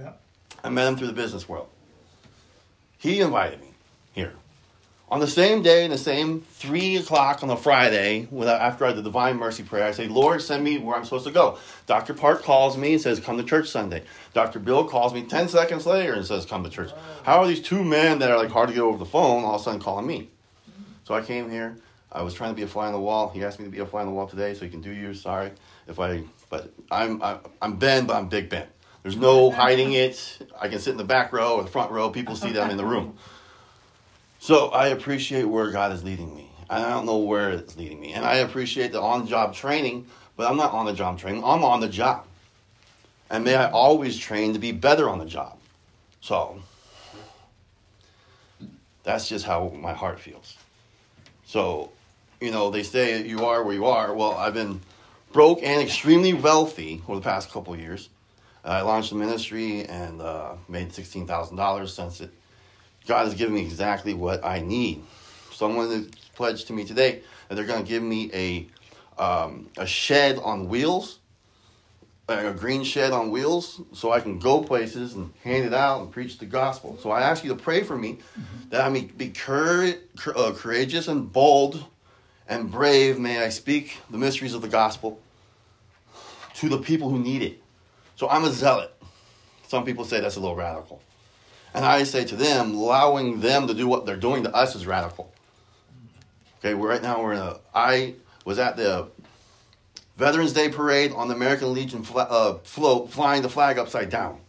Yeah. 0.00 0.12
I 0.62 0.68
met 0.68 0.88
him 0.88 0.96
through 0.96 1.08
the 1.08 1.12
business 1.12 1.48
world. 1.48 1.68
He 2.98 3.20
invited 3.20 3.60
me 3.60 3.68
here. 4.12 4.32
On 5.10 5.20
the 5.20 5.26
same 5.26 5.62
day, 5.62 5.84
in 5.84 5.90
the 5.90 5.96
same 5.96 6.42
three 6.42 6.96
o'clock 6.96 7.42
on 7.42 7.48
a 7.48 7.56
Friday, 7.56 8.28
I, 8.30 8.44
after 8.44 8.84
I 8.84 8.88
did 8.88 8.98
the 8.98 9.02
Divine 9.04 9.38
Mercy 9.38 9.62
prayer, 9.62 9.84
I 9.84 9.92
say, 9.92 10.06
Lord, 10.06 10.42
send 10.42 10.62
me 10.62 10.76
where 10.76 10.96
I'm 10.96 11.04
supposed 11.04 11.24
to 11.24 11.32
go. 11.32 11.58
Dr. 11.86 12.12
Park 12.12 12.42
calls 12.42 12.76
me 12.76 12.92
and 12.92 13.00
says, 13.00 13.18
Come 13.18 13.38
to 13.38 13.42
church 13.42 13.70
Sunday. 13.70 14.02
Dr. 14.34 14.58
Bill 14.58 14.84
calls 14.84 15.14
me 15.14 15.22
10 15.22 15.48
seconds 15.48 15.86
later 15.86 16.12
and 16.12 16.26
says, 16.26 16.44
Come 16.44 16.62
to 16.62 16.68
church. 16.68 16.90
How 17.22 17.38
are 17.38 17.46
these 17.46 17.62
two 17.62 17.82
men 17.82 18.18
that 18.18 18.30
are 18.30 18.36
like 18.36 18.50
hard 18.50 18.68
to 18.68 18.74
get 18.74 18.82
over 18.82 18.98
the 18.98 19.06
phone 19.06 19.44
all 19.44 19.54
of 19.54 19.60
a 19.62 19.64
sudden 19.64 19.80
calling 19.80 20.06
me? 20.06 20.28
So 21.04 21.14
I 21.14 21.22
came 21.22 21.48
here. 21.50 21.78
I 22.12 22.22
was 22.22 22.34
trying 22.34 22.50
to 22.50 22.56
be 22.56 22.62
a 22.62 22.66
fly 22.66 22.86
on 22.86 22.92
the 22.92 23.00
wall. 23.00 23.30
He 23.30 23.44
asked 23.44 23.58
me 23.58 23.64
to 23.64 23.70
be 23.70 23.78
a 23.78 23.86
fly 23.86 24.02
on 24.02 24.06
the 24.08 24.12
wall 24.12 24.26
today, 24.26 24.52
so 24.52 24.64
he 24.64 24.70
can 24.70 24.82
do 24.82 24.90
you. 24.90 25.14
Sorry 25.14 25.52
if 25.86 25.98
I, 25.98 26.22
but 26.50 26.70
I'm, 26.90 27.22
I'm 27.62 27.76
Ben, 27.76 28.06
but 28.06 28.16
I'm 28.16 28.28
Big 28.28 28.50
Ben. 28.50 28.66
There's 29.02 29.16
no 29.16 29.50
hiding 29.50 29.92
it. 29.92 30.38
I 30.60 30.68
can 30.68 30.78
sit 30.78 30.90
in 30.90 30.96
the 30.96 31.04
back 31.04 31.32
row 31.32 31.56
or 31.56 31.62
the 31.62 31.70
front 31.70 31.90
row. 31.90 32.10
People 32.10 32.36
see 32.36 32.52
that 32.52 32.62
I'm 32.62 32.70
in 32.70 32.76
the 32.76 32.84
room. 32.84 33.16
So 34.38 34.68
I 34.68 34.88
appreciate 34.88 35.44
where 35.44 35.70
God 35.70 35.92
is 35.92 36.04
leading 36.04 36.34
me. 36.34 36.50
I 36.70 36.80
don't 36.80 37.06
know 37.06 37.18
where 37.18 37.50
it's 37.50 37.76
leading 37.76 38.00
me. 38.00 38.12
And 38.12 38.24
I 38.24 38.36
appreciate 38.36 38.92
the 38.92 39.00
on-job 39.00 39.54
training, 39.54 40.06
but 40.36 40.50
I'm 40.50 40.56
not 40.56 40.72
on 40.72 40.86
the 40.86 40.92
job 40.92 41.18
training. 41.18 41.42
I'm 41.44 41.64
on 41.64 41.80
the 41.80 41.88
job. 41.88 42.24
And 43.30 43.44
may 43.44 43.54
I 43.54 43.70
always 43.70 44.18
train 44.18 44.52
to 44.52 44.58
be 44.58 44.72
better 44.72 45.08
on 45.08 45.18
the 45.18 45.24
job. 45.24 45.58
So 46.20 46.62
that's 49.02 49.28
just 49.28 49.44
how 49.46 49.70
my 49.70 49.92
heart 49.92 50.20
feels. 50.20 50.56
So, 51.46 51.90
you 52.40 52.50
know, 52.50 52.70
they 52.70 52.82
say 52.82 53.26
you 53.26 53.46
are 53.46 53.62
where 53.62 53.74
you 53.74 53.86
are. 53.86 54.14
Well, 54.14 54.32
I've 54.34 54.54
been 54.54 54.80
broke 55.32 55.62
and 55.62 55.80
extremely 55.80 56.34
wealthy 56.34 57.02
over 57.08 57.18
the 57.18 57.24
past 57.24 57.50
couple 57.50 57.76
years. 57.76 58.08
I 58.64 58.82
launched 58.82 59.12
a 59.12 59.14
ministry 59.14 59.84
and 59.86 60.20
uh, 60.20 60.54
made 60.68 60.92
sixteen 60.92 61.26
thousand 61.26 61.56
dollars 61.56 61.94
since 61.94 62.20
it. 62.20 62.30
God 63.06 63.24
has 63.24 63.34
given 63.34 63.54
me 63.54 63.62
exactly 63.62 64.12
what 64.14 64.44
I 64.44 64.60
need. 64.60 65.02
Someone 65.52 65.90
has 65.90 66.08
pledged 66.34 66.66
to 66.66 66.72
me 66.72 66.84
today 66.84 67.22
that 67.48 67.54
they're 67.54 67.64
going 67.64 67.82
to 67.82 67.88
give 67.88 68.02
me 68.02 68.30
a 68.34 68.66
um, 69.22 69.68
a 69.76 69.86
shed 69.86 70.38
on 70.38 70.68
wheels, 70.68 71.18
a 72.28 72.52
green 72.52 72.84
shed 72.84 73.12
on 73.12 73.30
wheels, 73.30 73.80
so 73.92 74.12
I 74.12 74.20
can 74.20 74.38
go 74.38 74.62
places 74.62 75.14
and 75.14 75.32
hand 75.42 75.64
it 75.64 75.74
out 75.74 76.02
and 76.02 76.12
preach 76.12 76.38
the 76.38 76.46
gospel. 76.46 76.98
So 77.00 77.10
I 77.10 77.22
ask 77.22 77.42
you 77.42 77.50
to 77.50 77.56
pray 77.56 77.82
for 77.82 77.96
me 77.96 78.18
that 78.68 78.82
I 78.82 78.88
may 78.90 79.02
be 79.02 79.30
cour- 79.30 79.94
uh, 80.36 80.52
courageous 80.54 81.08
and 81.08 81.32
bold 81.32 81.84
and 82.46 82.70
brave. 82.70 83.18
May 83.18 83.42
I 83.42 83.48
speak 83.48 83.98
the 84.10 84.18
mysteries 84.18 84.54
of 84.54 84.62
the 84.62 84.68
gospel 84.68 85.20
to 86.56 86.68
the 86.68 86.78
people 86.78 87.08
who 87.08 87.18
need 87.18 87.42
it. 87.42 87.62
So 88.18 88.28
I'm 88.28 88.42
a 88.42 88.50
zealot. 88.50 88.92
Some 89.68 89.84
people 89.84 90.04
say 90.04 90.18
that's 90.18 90.34
a 90.34 90.40
little 90.40 90.56
radical. 90.56 91.00
And 91.72 91.84
I 91.84 92.02
say 92.02 92.24
to 92.24 92.34
them, 92.34 92.74
allowing 92.74 93.38
them 93.38 93.68
to 93.68 93.74
do 93.74 93.86
what 93.86 94.06
they're 94.06 94.16
doing 94.16 94.42
to 94.42 94.52
us 94.52 94.74
is 94.74 94.88
radical. 94.88 95.32
Okay, 96.58 96.74
we're 96.74 96.88
right 96.88 97.00
now 97.00 97.22
we're 97.22 97.34
in 97.34 97.38
a. 97.38 97.60
I 97.72 98.14
was 98.44 98.58
at 98.58 98.76
the 98.76 99.06
Veterans 100.16 100.52
Day 100.52 100.68
parade 100.68 101.12
on 101.12 101.28
the 101.28 101.34
American 101.36 101.72
Legion 101.72 102.04
uh, 102.12 102.54
float, 102.64 103.12
flying 103.12 103.42
the 103.42 103.48
flag 103.48 103.78
upside 103.78 104.10
down, 104.10 104.40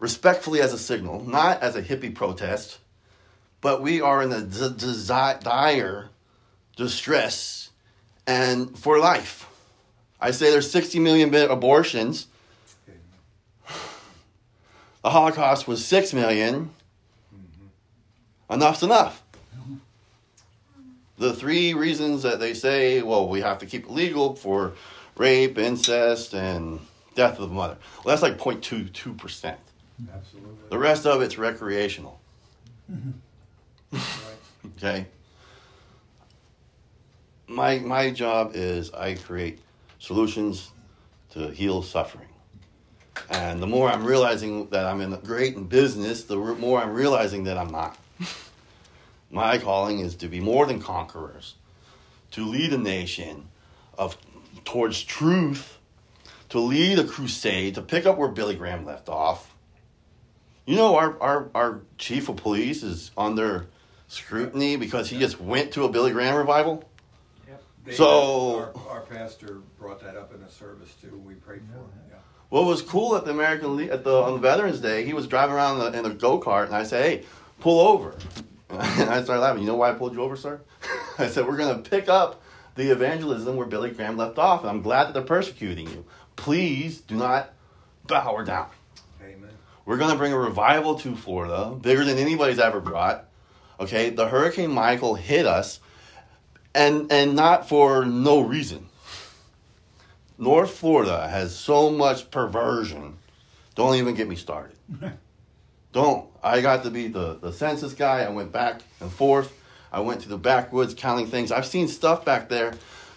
respectfully 0.00 0.60
as 0.60 0.72
a 0.72 0.78
signal, 0.78 1.24
not 1.24 1.62
as 1.62 1.76
a 1.76 1.82
hippie 1.82 2.12
protest, 2.12 2.78
but 3.60 3.82
we 3.82 4.00
are 4.00 4.20
in 4.20 4.32
a 4.32 4.40
d- 4.40 5.38
dire 5.44 6.08
distress 6.74 7.70
and 8.26 8.76
for 8.76 8.98
life. 8.98 9.48
I 10.20 10.32
say 10.32 10.50
there's 10.50 10.68
60 10.72 10.98
million 10.98 11.30
bit 11.30 11.52
abortions. 11.52 12.26
The 15.04 15.10
Holocaust 15.10 15.68
was 15.68 15.84
6 15.84 16.14
million. 16.14 16.70
Enough's 18.48 18.82
enough. 18.82 19.22
The 21.18 21.34
three 21.34 21.74
reasons 21.74 22.22
that 22.22 22.40
they 22.40 22.54
say, 22.54 23.02
well, 23.02 23.28
we 23.28 23.42
have 23.42 23.58
to 23.58 23.66
keep 23.66 23.84
it 23.84 23.90
legal 23.90 24.34
for 24.34 24.72
rape, 25.18 25.58
incest, 25.58 26.32
and 26.32 26.80
death 27.14 27.38
of 27.38 27.50
the 27.50 27.54
mother. 27.54 27.76
Well, 28.02 28.16
that's 28.16 28.22
like 28.22 28.38
0.22%. 28.38 29.54
Absolutely. 30.10 30.50
The 30.70 30.78
rest 30.78 31.04
of 31.04 31.20
it's 31.20 31.36
recreational. 31.36 32.18
Right. 32.88 34.00
Okay? 34.78 35.06
My, 37.46 37.78
my 37.78 38.10
job 38.10 38.52
is 38.54 38.90
I 38.92 39.14
create 39.14 39.58
solutions 39.98 40.70
to 41.32 41.50
heal 41.50 41.82
suffering. 41.82 42.28
And 43.30 43.62
the 43.62 43.66
more 43.66 43.88
I'm 43.88 44.04
realizing 44.04 44.68
that 44.70 44.84
I'm 44.86 45.00
in 45.00 45.10
the 45.10 45.16
great 45.16 45.54
in 45.54 45.64
business, 45.64 46.24
the 46.24 46.38
re- 46.38 46.54
more 46.54 46.80
I'm 46.80 46.92
realizing 46.92 47.44
that 47.44 47.56
I'm 47.56 47.70
not. 47.70 47.98
My 49.30 49.58
calling 49.58 50.00
is 50.00 50.14
to 50.16 50.28
be 50.28 50.40
more 50.40 50.66
than 50.66 50.80
conquerors, 50.80 51.54
to 52.32 52.44
lead 52.46 52.72
a 52.72 52.78
nation 52.78 53.48
of 53.98 54.16
towards 54.64 55.02
truth, 55.02 55.78
to 56.50 56.58
lead 56.60 56.98
a 56.98 57.04
crusade, 57.04 57.74
to 57.76 57.82
pick 57.82 58.06
up 58.06 58.18
where 58.18 58.28
Billy 58.28 58.54
Graham 58.54 58.84
left 58.84 59.08
off. 59.08 59.54
You 60.66 60.76
know, 60.76 60.96
our, 60.96 61.20
our, 61.20 61.50
our 61.54 61.80
chief 61.98 62.28
of 62.28 62.36
police 62.36 62.82
is 62.82 63.10
under 63.16 63.66
scrutiny 64.08 64.76
because 64.76 65.10
he 65.10 65.18
just 65.18 65.40
went 65.40 65.72
to 65.72 65.84
a 65.84 65.88
Billy 65.88 66.12
Graham 66.12 66.36
revival. 66.36 66.84
David, 67.84 67.98
So- 67.98 68.72
Our, 68.88 68.96
our 68.96 69.00
pastor 69.02 69.60
brought 69.78 70.00
that 70.00 70.16
up 70.16 70.32
in 70.34 70.40
a 70.42 70.50
service 70.50 70.94
too, 71.02 71.20
we 71.26 71.34
prayed 71.34 71.60
for 71.70 71.78
him, 71.80 71.90
yeah. 72.10 72.16
What 72.48 72.64
was 72.64 72.82
cool 72.82 73.16
at 73.16 73.24
the 73.24 73.30
American 73.32 73.76
Le- 73.76 73.92
at 73.92 74.04
the 74.04 74.14
on 74.14 74.40
Veterans 74.40 74.80
Day, 74.80 75.04
he 75.04 75.12
was 75.12 75.26
driving 75.26 75.54
around 75.54 75.80
in 75.80 75.94
a, 75.94 75.98
in 75.98 76.06
a 76.06 76.14
go 76.14 76.40
kart, 76.40 76.66
and 76.66 76.74
I 76.74 76.84
said, 76.84 77.04
"Hey, 77.04 77.24
pull 77.60 77.80
over." 77.80 78.14
And 78.70 79.08
I 79.08 79.22
started 79.22 79.40
laughing. 79.42 79.62
You 79.62 79.68
know 79.68 79.76
why 79.76 79.90
I 79.90 79.92
pulled 79.92 80.14
you 80.14 80.22
over, 80.22 80.34
sir? 80.34 80.60
I 81.18 81.28
said, 81.28 81.46
"We're 81.46 81.56
going 81.56 81.80
to 81.80 81.88
pick 81.88 82.08
up 82.08 82.42
the 82.74 82.90
evangelism 82.90 83.56
where 83.56 83.66
Billy 83.66 83.90
Graham 83.90 84.16
left 84.16 84.38
off, 84.38 84.62
and 84.62 84.70
I'm 84.70 84.82
glad 84.82 85.04
that 85.04 85.14
they're 85.14 85.22
persecuting 85.22 85.88
you. 85.88 86.04
Please 86.36 87.00
do 87.00 87.14
not 87.14 87.52
bow 88.06 88.36
her 88.36 88.44
down. 88.44 88.68
Amen. 89.22 89.50
We're 89.84 89.96
going 89.96 90.10
to 90.10 90.16
bring 90.16 90.32
a 90.32 90.38
revival 90.38 90.98
to 91.00 91.14
Florida, 91.14 91.76
bigger 91.80 92.04
than 92.04 92.18
anybody's 92.18 92.58
ever 92.58 92.80
brought. 92.80 93.26
Okay, 93.78 94.10
the 94.10 94.28
Hurricane 94.28 94.70
Michael 94.70 95.14
hit 95.14 95.46
us, 95.46 95.80
and 96.74 97.10
and 97.12 97.34
not 97.34 97.68
for 97.68 98.04
no 98.04 98.40
reason. 98.40 98.88
North 100.38 100.72
Florida 100.72 101.28
has 101.28 101.56
so 101.56 101.90
much 101.90 102.30
perversion. 102.30 103.16
Don't 103.74 103.96
even 103.96 104.14
get 104.14 104.28
me 104.28 104.36
started. 104.36 104.76
Don't. 105.92 106.28
I 106.42 106.60
got 106.60 106.82
to 106.82 106.90
be 106.90 107.08
the, 107.08 107.34
the 107.34 107.52
census 107.52 107.94
guy. 107.94 108.22
I 108.22 108.28
went 108.28 108.52
back 108.52 108.82
and 109.00 109.12
forth. 109.12 109.52
I 109.92 110.00
went 110.00 110.22
to 110.22 110.28
the 110.28 110.36
backwoods 110.36 110.92
counting 110.94 111.28
things. 111.28 111.52
I've 111.52 111.66
seen 111.66 111.86
stuff 111.86 112.24
back 112.24 112.48
there. 112.48 112.74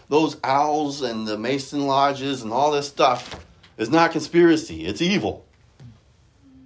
Those 0.10 0.38
owls 0.44 1.02
and 1.02 1.28
the 1.28 1.38
Mason 1.38 1.88
lodges 1.88 2.44
and 2.44 2.54
all 2.54 2.72
this 2.72 2.88
stuff 2.88 3.44
is 3.78 3.90
not 3.90 4.12
conspiracy. 4.12 4.86
It's 4.86 5.02
evil. 5.02 5.46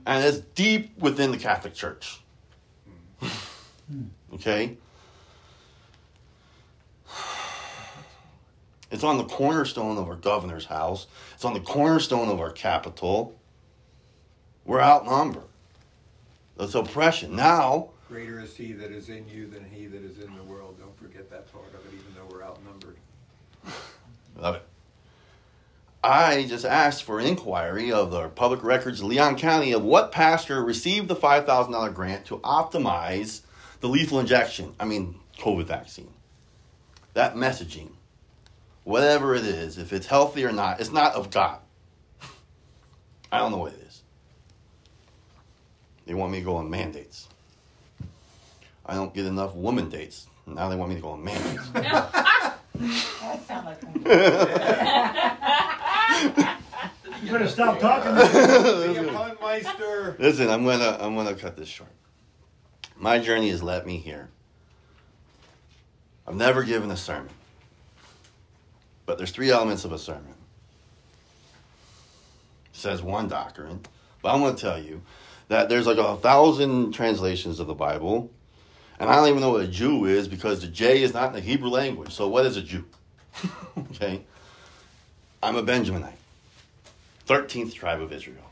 And 0.05 0.24
it's 0.24 0.39
deep 0.39 0.98
within 1.00 1.31
the 1.31 1.38
Catholic 1.38 1.74
Church. 1.74 2.20
Hmm. 3.20 4.03
okay? 4.34 4.77
It's 8.91 9.03
on 9.03 9.17
the 9.17 9.24
cornerstone 9.24 9.98
of 9.98 10.07
our 10.07 10.15
governor's 10.15 10.65
house. 10.65 11.07
It's 11.33 11.45
on 11.45 11.53
the 11.53 11.62
cornerstone 11.62 12.27
of 12.27 12.39
our 12.39 12.51
capital. 12.51 13.39
We're 14.65 14.81
outnumbered. 14.81 15.43
That's 16.57 16.75
oppression. 16.75 17.36
Now, 17.36 17.89
Greater 18.10 18.41
is 18.41 18.55
he 18.57 18.74
that 18.74 18.91
is 18.91 19.07
in 19.07 19.25
you 19.29 19.48
than 19.48 19.63
he 19.63 19.88
that 19.88 20.03
is 20.03 20.19
in 20.19 20.36
the 20.36 20.43
world, 20.43 20.77
don't 20.77 20.98
forget 20.98 21.29
that 21.29 21.51
part 21.53 21.74
of 21.74 21.86
it, 21.86 21.93
even 21.93 22.13
though 22.13 22.36
we're 22.36 22.43
outnumbered. 22.43 22.98
Love 24.38 24.55
it. 24.55 24.63
I 26.03 26.45
just 26.50 26.65
asked 26.65 27.03
for 27.03 27.19
an 27.19 27.25
inquiry 27.25 27.91
of 27.91 28.12
the 28.12 28.27
public 28.27 28.63
records, 28.63 29.01
Leon 29.01 29.38
County, 29.38 29.71
of 29.71 29.83
what 29.83 30.12
pastor 30.12 30.62
received 30.62 31.07
the 31.07 31.15
$5,000 31.15 31.93
grant 31.93 32.25
to 32.25 32.39
optimize 32.39 33.41
the 33.79 33.88
lethal 33.88 34.19
injection, 34.19 34.74
I 34.79 34.86
mean, 34.86 35.15
COVID 35.38 35.65
vaccine. 35.65 36.12
That 37.13 37.36
messaging, 37.36 37.91
whatever 38.91 39.33
it 39.33 39.45
is, 39.45 39.77
if 39.77 39.93
it's 39.93 40.05
healthy 40.05 40.43
or 40.43 40.51
not, 40.51 40.81
it's 40.81 40.91
not 40.91 41.13
of 41.13 41.31
God. 41.31 41.60
I 43.31 43.39
don't 43.39 43.51
know 43.51 43.57
what 43.57 43.71
it 43.74 43.79
is. 43.88 44.01
They 46.05 46.13
want 46.13 46.33
me 46.33 46.39
to 46.39 46.45
go 46.45 46.57
on 46.57 46.69
mandates. 46.69 47.29
I 48.86 48.95
don't 48.95 49.13
get 49.13 49.25
enough 49.25 49.55
woman 49.55 49.89
dates. 49.89 50.27
Now 50.45 50.67
they 50.67 50.75
want 50.75 50.89
me 50.89 50.95
to 50.95 51.01
go 51.01 51.12
on 51.12 51.24
mandates. 51.24 51.69
That 52.81 53.48
sounds 53.48 53.65
like 53.67 53.79
You 57.21 57.31
better 57.31 57.48
stop 57.48 57.79
talking. 57.79 58.15
Be 58.15 58.19
a 58.98 59.03
punmeister. 59.13 60.17
Listen, 60.17 60.50
I'm 60.50 60.65
gonna 60.65 60.98
I'm 61.00 61.15
gonna 61.15 61.36
cut 61.36 61.55
this 61.55 61.69
short. 61.69 61.91
My 62.98 63.19
journey 63.19 63.50
has 63.50 63.62
led 63.62 63.86
me 63.86 63.98
here. 63.98 64.29
I've 66.27 66.36
never 66.36 66.63
given 66.63 66.89
a 66.89 66.98
sermon. 66.98 67.29
But 69.12 69.18
there's 69.18 69.32
three 69.32 69.51
elements 69.51 69.84
of 69.84 69.91
a 69.91 70.00
sermon. 70.00 70.36
It 72.74 72.77
says 72.77 73.01
one 73.01 73.27
doctrine, 73.27 73.82
but 74.22 74.34
I'm 74.34 74.39
gonna 74.39 74.56
tell 74.56 74.82
you 74.82 75.01
that 75.50 75.68
there's 75.68 75.86
like 75.86 75.98
a 75.98 76.15
thousand 76.15 76.94
translations 76.94 77.60
of 77.60 77.68
the 77.68 77.74
Bible, 77.74 78.32
And 79.01 79.10
I 79.10 79.15
don't 79.18 79.27
even 79.27 79.41
know 79.41 79.50
what 79.50 79.65
a 79.65 79.68
Jew 79.68 80.06
is 80.06 80.30
because 80.30 80.62
the 80.62 80.68
J 80.68 81.03
is 81.03 81.13
not 81.13 81.27
in 81.27 81.34
the 81.34 81.41
Hebrew 81.41 81.70
language. 81.70 82.13
So 82.13 82.30
what 82.30 82.46
is 82.46 82.56
a 82.56 82.62
Jew? 82.62 82.86
okay. 83.77 84.24
I'm 85.44 85.58
a 85.58 85.63
Benjaminite. 85.63 86.13
13th 87.27 87.74
tribe 87.74 88.00
of 88.00 88.13
Israel. 88.13 88.50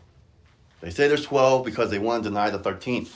They 0.82 0.90
say 0.90 1.08
there's 1.08 1.24
12 1.24 1.64
because 1.64 1.90
they 1.90 2.00
want 2.00 2.24
to 2.24 2.30
deny 2.30 2.50
the 2.50 2.60
13th. 2.60 3.14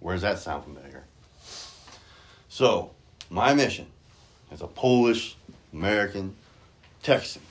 Where 0.00 0.14
does 0.14 0.22
that 0.22 0.38
sound 0.38 0.64
familiar? 0.64 1.04
So, 2.48 2.92
my 3.28 3.52
mission 3.52 3.88
as 4.54 4.62
a 4.62 4.66
Polish 4.68 5.36
American 5.72 6.36
Texan 7.02 7.42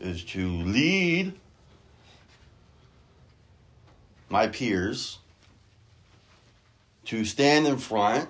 is 0.00 0.24
to 0.24 0.48
lead 0.62 1.34
my 4.30 4.46
peers 4.46 5.18
to 7.04 7.26
stand 7.26 7.66
in 7.66 7.76
front 7.76 8.26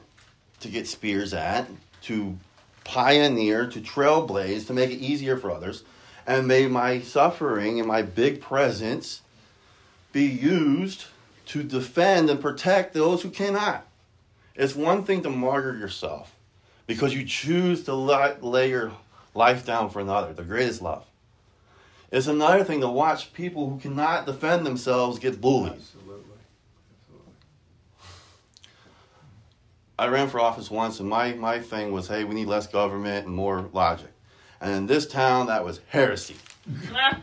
to 0.59 0.69
get 0.69 0.89
spears 0.89 1.33
at, 1.33 1.69
to 2.03 2.37
pioneer, 2.83 3.67
to 3.69 3.81
trailblaze, 3.81 4.67
to 4.67 4.73
make 4.73 4.91
it 4.91 4.99
easier 4.99 5.37
for 5.37 5.53
others. 5.53 5.85
And 6.27 6.49
may 6.49 6.67
my 6.67 7.01
suffering 7.01 7.79
and 7.79 7.87
my 7.87 8.03
big 8.03 8.41
presence 8.41 9.21
be 10.13 10.25
used 10.25 11.05
to 11.47 11.63
defend 11.63 12.29
and 12.29 12.41
protect 12.41 12.93
those 12.93 13.23
who 13.23 13.31
cannot. 13.31 13.87
It's 14.57 14.75
one 14.75 15.05
thing 15.05 15.23
to 15.23 15.31
martyr 15.31 15.77
yourself 15.77 16.35
because 16.91 17.15
you 17.15 17.25
choose 17.25 17.85
to 17.85 17.95
lay 17.95 18.69
your 18.69 18.91
life 19.33 19.65
down 19.65 19.89
for 19.91 20.01
another, 20.01 20.33
the 20.33 20.43
greatest 20.43 20.83
love. 20.83 21.07
It's 22.11 22.27
another 22.27 22.65
thing 22.65 22.81
to 22.81 22.89
watch 22.89 23.33
people 23.33 23.71
who 23.71 23.79
cannot 23.79 24.27
defend 24.27 24.67
themselves 24.67 25.21
get 25.21 25.41
bullied. 25.41 25.75
Absolutely. 25.75 26.35
Absolutely. 27.01 27.33
I 30.01 30.09
ran 30.09 30.29
for 30.29 30.41
office 30.41 30.69
once, 30.69 30.99
and 30.99 31.09
my, 31.09 31.33
my 31.35 31.61
thing 31.61 31.93
was, 31.93 32.09
hey, 32.09 32.25
we 32.25 32.35
need 32.35 32.49
less 32.49 32.67
government 32.67 33.25
and 33.25 33.37
more 33.37 33.71
logic. 33.73 34.11
And 34.61 34.73
in 34.73 34.87
this 34.89 35.07
town, 35.07 35.47
that 35.47 35.65
was 35.65 35.81
heresy. 35.89 36.37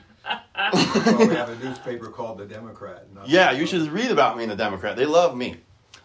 Well, 0.58 1.20
we 1.20 1.36
have 1.36 1.48
a 1.48 1.56
newspaper 1.64 2.08
called 2.10 2.38
The 2.38 2.46
Democrat. 2.46 3.08
Yeah, 3.28 3.52
you 3.52 3.66
should 3.66 3.84
read 3.84 4.12
about 4.12 4.36
me 4.36 4.44
in 4.44 4.50
the 4.50 4.58
Democrat. 4.58 4.98
They 4.98 5.06
love 5.06 5.38
me. 5.38 5.56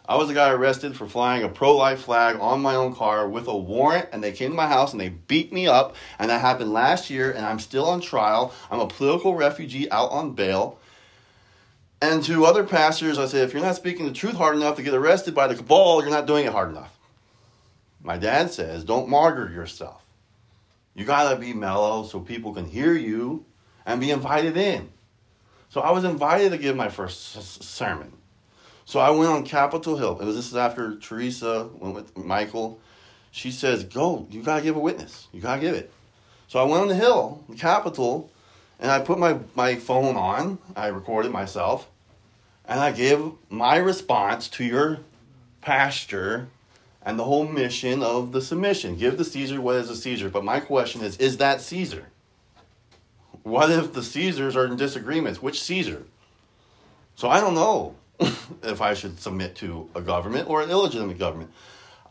I 0.08 0.16
was 0.16 0.28
the 0.28 0.34
guy 0.34 0.50
arrested 0.50 0.96
for 0.96 1.06
flying 1.06 1.44
a 1.44 1.48
pro 1.48 1.76
life 1.76 2.00
flag 2.02 2.36
on 2.40 2.60
my 2.60 2.74
own 2.74 2.94
car 2.94 3.28
with 3.28 3.46
a 3.46 3.56
warrant, 3.56 4.08
and 4.12 4.22
they 4.22 4.32
came 4.32 4.50
to 4.50 4.56
my 4.56 4.66
house 4.66 4.92
and 4.92 5.00
they 5.00 5.10
beat 5.10 5.52
me 5.52 5.68
up. 5.68 5.94
And 6.18 6.30
that 6.30 6.40
happened 6.40 6.72
last 6.72 7.08
year, 7.08 7.30
and 7.30 7.46
I'm 7.46 7.60
still 7.60 7.86
on 7.86 8.00
trial. 8.00 8.52
I'm 8.70 8.80
a 8.80 8.86
political 8.88 9.36
refugee 9.36 9.90
out 9.90 10.10
on 10.10 10.32
bail. 10.32 10.78
And 12.00 12.24
to 12.24 12.44
other 12.44 12.64
pastors, 12.64 13.16
I 13.16 13.26
say, 13.26 13.42
if 13.42 13.52
you're 13.52 13.62
not 13.62 13.76
speaking 13.76 14.06
the 14.06 14.12
truth 14.12 14.34
hard 14.34 14.56
enough 14.56 14.74
to 14.76 14.82
get 14.82 14.92
arrested 14.92 15.36
by 15.36 15.46
the 15.46 15.54
cabal, 15.54 16.02
you're 16.02 16.10
not 16.10 16.26
doing 16.26 16.46
it 16.46 16.52
hard 16.52 16.70
enough. 16.70 16.98
My 18.02 18.18
dad 18.18 18.50
says, 18.50 18.82
don't 18.82 19.08
martyr 19.08 19.48
yourself. 19.52 20.04
You 20.94 21.04
gotta 21.04 21.36
be 21.36 21.52
mellow 21.52 22.04
so 22.04 22.18
people 22.18 22.52
can 22.52 22.66
hear 22.66 22.92
you 22.92 23.46
and 23.86 24.00
be 24.00 24.10
invited 24.10 24.56
in. 24.56 24.90
So 25.68 25.80
I 25.80 25.92
was 25.92 26.02
invited 26.02 26.50
to 26.50 26.58
give 26.58 26.74
my 26.74 26.88
first 26.88 27.62
sermon. 27.62 28.12
So 28.84 29.00
I 29.00 29.10
went 29.10 29.30
on 29.30 29.44
Capitol 29.44 29.96
Hill. 29.96 30.18
It 30.20 30.24
was 30.24 30.36
this 30.36 30.48
is 30.48 30.56
after 30.56 30.96
Teresa 30.96 31.68
went 31.78 31.94
with 31.94 32.16
Michael. 32.16 32.80
She 33.30 33.50
says, 33.50 33.84
"Go, 33.84 34.26
you 34.30 34.42
gotta 34.42 34.62
give 34.62 34.76
a 34.76 34.80
witness. 34.80 35.28
You 35.32 35.40
gotta 35.40 35.60
give 35.60 35.74
it." 35.74 35.92
So 36.48 36.58
I 36.58 36.64
went 36.64 36.82
on 36.82 36.88
the 36.88 36.94
hill, 36.94 37.44
the 37.48 37.56
Capitol, 37.56 38.30
and 38.78 38.90
I 38.90 39.00
put 39.00 39.18
my 39.18 39.38
my 39.54 39.76
phone 39.76 40.16
on. 40.16 40.58
I 40.76 40.88
recorded 40.88 41.32
myself, 41.32 41.88
and 42.66 42.80
I 42.80 42.92
gave 42.92 43.32
my 43.48 43.76
response 43.76 44.48
to 44.50 44.64
your 44.64 44.98
pastor 45.60 46.48
and 47.04 47.18
the 47.18 47.24
whole 47.24 47.46
mission 47.46 48.02
of 48.02 48.32
the 48.32 48.40
submission. 48.40 48.96
Give 48.96 49.16
the 49.16 49.24
Caesar 49.24 49.60
what 49.60 49.76
is 49.76 49.90
a 49.90 49.96
Caesar. 49.96 50.28
But 50.28 50.44
my 50.44 50.60
question 50.60 51.02
is, 51.02 51.16
is 51.16 51.38
that 51.38 51.60
Caesar? 51.60 52.08
What 53.42 53.70
if 53.70 53.92
the 53.92 54.02
Caesars 54.02 54.54
are 54.56 54.66
in 54.66 54.76
disagreements? 54.76 55.42
Which 55.42 55.60
Caesar? 55.62 56.04
So 57.16 57.28
I 57.28 57.40
don't 57.40 57.54
know 57.54 57.96
if 58.62 58.80
I 58.80 58.94
should 58.94 59.20
submit 59.20 59.56
to 59.56 59.88
a 59.94 60.00
government 60.00 60.48
or 60.48 60.62
an 60.62 60.70
illegitimate 60.70 61.18
government. 61.18 61.52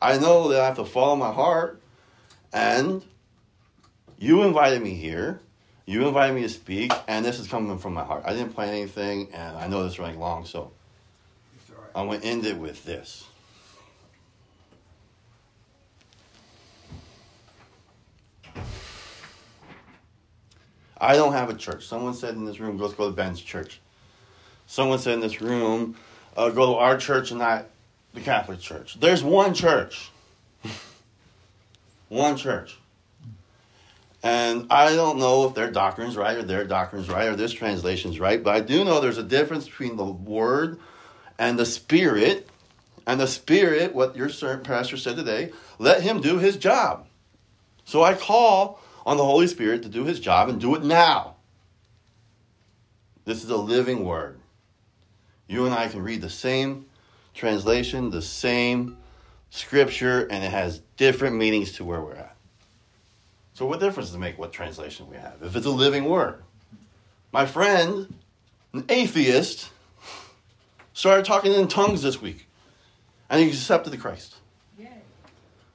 I 0.02 0.18
know 0.18 0.50
that 0.50 0.62
I 0.62 0.66
have 0.66 0.78
to 0.78 0.86
follow 0.86 1.16
my 1.16 1.32
heart, 1.32 1.82
and 2.52 3.04
you 4.18 4.44
invited 4.44 4.82
me 4.82 4.96
here. 4.96 5.40
You 5.86 6.08
invited 6.08 6.36
me 6.36 6.42
to 6.44 6.50
speak, 6.50 6.92
and 7.08 7.26
this 7.26 7.40
is 7.40 7.48
coming 7.48 7.78
from 7.78 7.94
my 7.94 8.04
heart. 8.04 8.24
I 8.26 8.34
didn't 8.34 8.54
plan 8.54 8.70
anything, 8.70 9.30
and 9.34 9.58
I 9.58 9.68
know 9.68 9.84
this 9.84 9.94
is 9.94 10.00
running 10.00 10.20
long, 10.20 10.46
so. 10.46 10.72
I'm 11.94 12.08
going 12.08 12.22
to 12.22 12.28
end 12.28 12.46
it 12.46 12.58
with 12.58 12.86
this. 12.86 13.26
I 20.98 21.16
don't 21.16 21.34
have 21.34 21.50
a 21.50 21.56
church. 21.56 21.86
Someone 21.86 22.14
said 22.14 22.36
in 22.36 22.46
this 22.46 22.60
room, 22.60 22.78
let's 22.78 22.94
go 22.94 23.10
to 23.10 23.16
Ben's 23.16 23.42
church. 23.42 23.82
Someone 24.72 25.00
said 25.00 25.16
in 25.16 25.20
this 25.20 25.42
room, 25.42 25.98
uh, 26.38 26.50
go 26.50 26.68
to 26.68 26.80
our 26.80 26.96
church 26.96 27.32
and 27.32 27.40
not 27.40 27.66
the 28.14 28.22
Catholic 28.22 28.62
Church. 28.62 28.98
There's 28.98 29.22
one 29.22 29.54
church. 29.54 30.10
one 32.08 32.38
church. 32.38 32.80
And 34.24 34.68
I 34.72 34.96
don't 34.96 35.20
know 35.20 35.46
if 35.46 35.56
their 35.56 35.70
doctrine's 35.70 36.16
right 36.16 36.38
or 36.38 36.44
their 36.44 36.64
doctrine's 36.64 37.10
right 37.10 37.28
or 37.28 37.36
this 37.36 37.52
translation's 37.52 38.18
right, 38.18 38.42
but 38.42 38.56
I 38.56 38.62
do 38.62 38.86
know 38.86 39.02
there's 39.02 39.18
a 39.18 39.24
difference 39.24 39.66
between 39.66 39.98
the 39.98 40.06
word 40.06 40.80
and 41.38 41.60
the 41.60 41.66
spirit. 41.66 42.48
And 43.06 43.20
the 43.20 43.28
spirit, 43.28 43.94
what 43.94 44.16
your 44.16 44.30
pastor 44.30 44.96
said 44.96 45.18
today, 45.18 45.52
let 45.80 46.02
him 46.02 46.22
do 46.22 46.38
his 46.38 46.56
job. 46.56 47.08
So 47.84 48.04
I 48.04 48.14
call 48.14 48.80
on 49.06 49.18
the 49.18 49.26
Holy 49.26 49.48
Spirit 49.48 49.84
to 49.84 49.90
do 49.90 50.06
his 50.06 50.22
job 50.22 50.48
and 50.48 50.62
do 50.62 50.76
it 50.76 50.84
now. 50.86 51.36
This 53.26 53.44
is 53.44 53.50
a 53.50 53.58
living 53.58 54.06
word. 54.06 54.38
You 55.52 55.66
and 55.66 55.76
I 55.76 55.90
can 55.90 56.02
read 56.02 56.22
the 56.22 56.30
same 56.30 56.86
translation, 57.34 58.10
the 58.10 58.22
same 58.22 58.96
scripture, 59.50 60.26
and 60.28 60.46
it 60.46 60.50
has 60.50 60.80
different 60.96 61.36
meanings 61.36 61.74
to 61.74 61.84
where 61.84 62.00
we're 62.00 62.16
at. 62.16 62.38
So, 63.54 63.66
what 63.66 63.82
difference 63.82 64.08
does 64.08 64.16
it 64.16 64.20
make 64.20 64.38
what 64.38 64.54
translation 64.54 65.10
we 65.10 65.18
have 65.18 65.44
if 65.44 65.58
it's 65.58 65.66
a 65.66 65.70
living 65.70 66.06
word? 66.06 66.42
My 67.34 67.46
friend, 67.46 68.14
an 68.72 68.86
atheist, 68.88 69.70
started 70.94 71.26
talking 71.26 71.52
in 71.52 71.68
tongues 71.68 72.02
this 72.02 72.22
week, 72.22 72.48
and 73.30 73.42
he 73.42 73.50
accepted 73.50 73.92
the 73.92 73.98
Christ. 73.98 74.36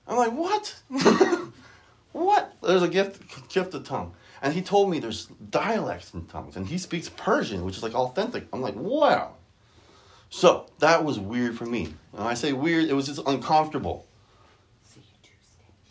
I'm 0.09 0.17
like, 0.17 0.33
what? 0.33 0.75
what? 2.13 2.57
There's 2.63 2.83
a 2.83 2.89
gift, 2.89 3.51
gift 3.51 3.75
of 3.75 3.85
tongue. 3.85 4.15
And 4.41 4.55
he 4.55 4.63
told 4.63 4.89
me 4.89 5.01
there's 5.01 5.27
dialects 5.27 6.15
in 6.15 6.25
tongues, 6.25 6.57
and 6.57 6.67
he 6.67 6.79
speaks 6.79 7.11
Persian, 7.11 7.67
which 7.67 7.77
is 7.77 7.83
like 7.83 7.95
authentic. 7.95 8.47
I'm 8.55 8.63
like, 8.63 8.75
wow. 8.75 9.35
So 10.37 10.67
that 10.81 11.03
was 11.03 11.19
weird 11.19 11.57
for 11.57 11.65
me. 11.65 11.95
And 12.13 12.29
I 12.29 12.35
say 12.35 12.53
weird, 12.53 12.91
it 12.91 12.93
was 12.93 13.07
just 13.07 13.23
uncomfortable. 13.25 14.07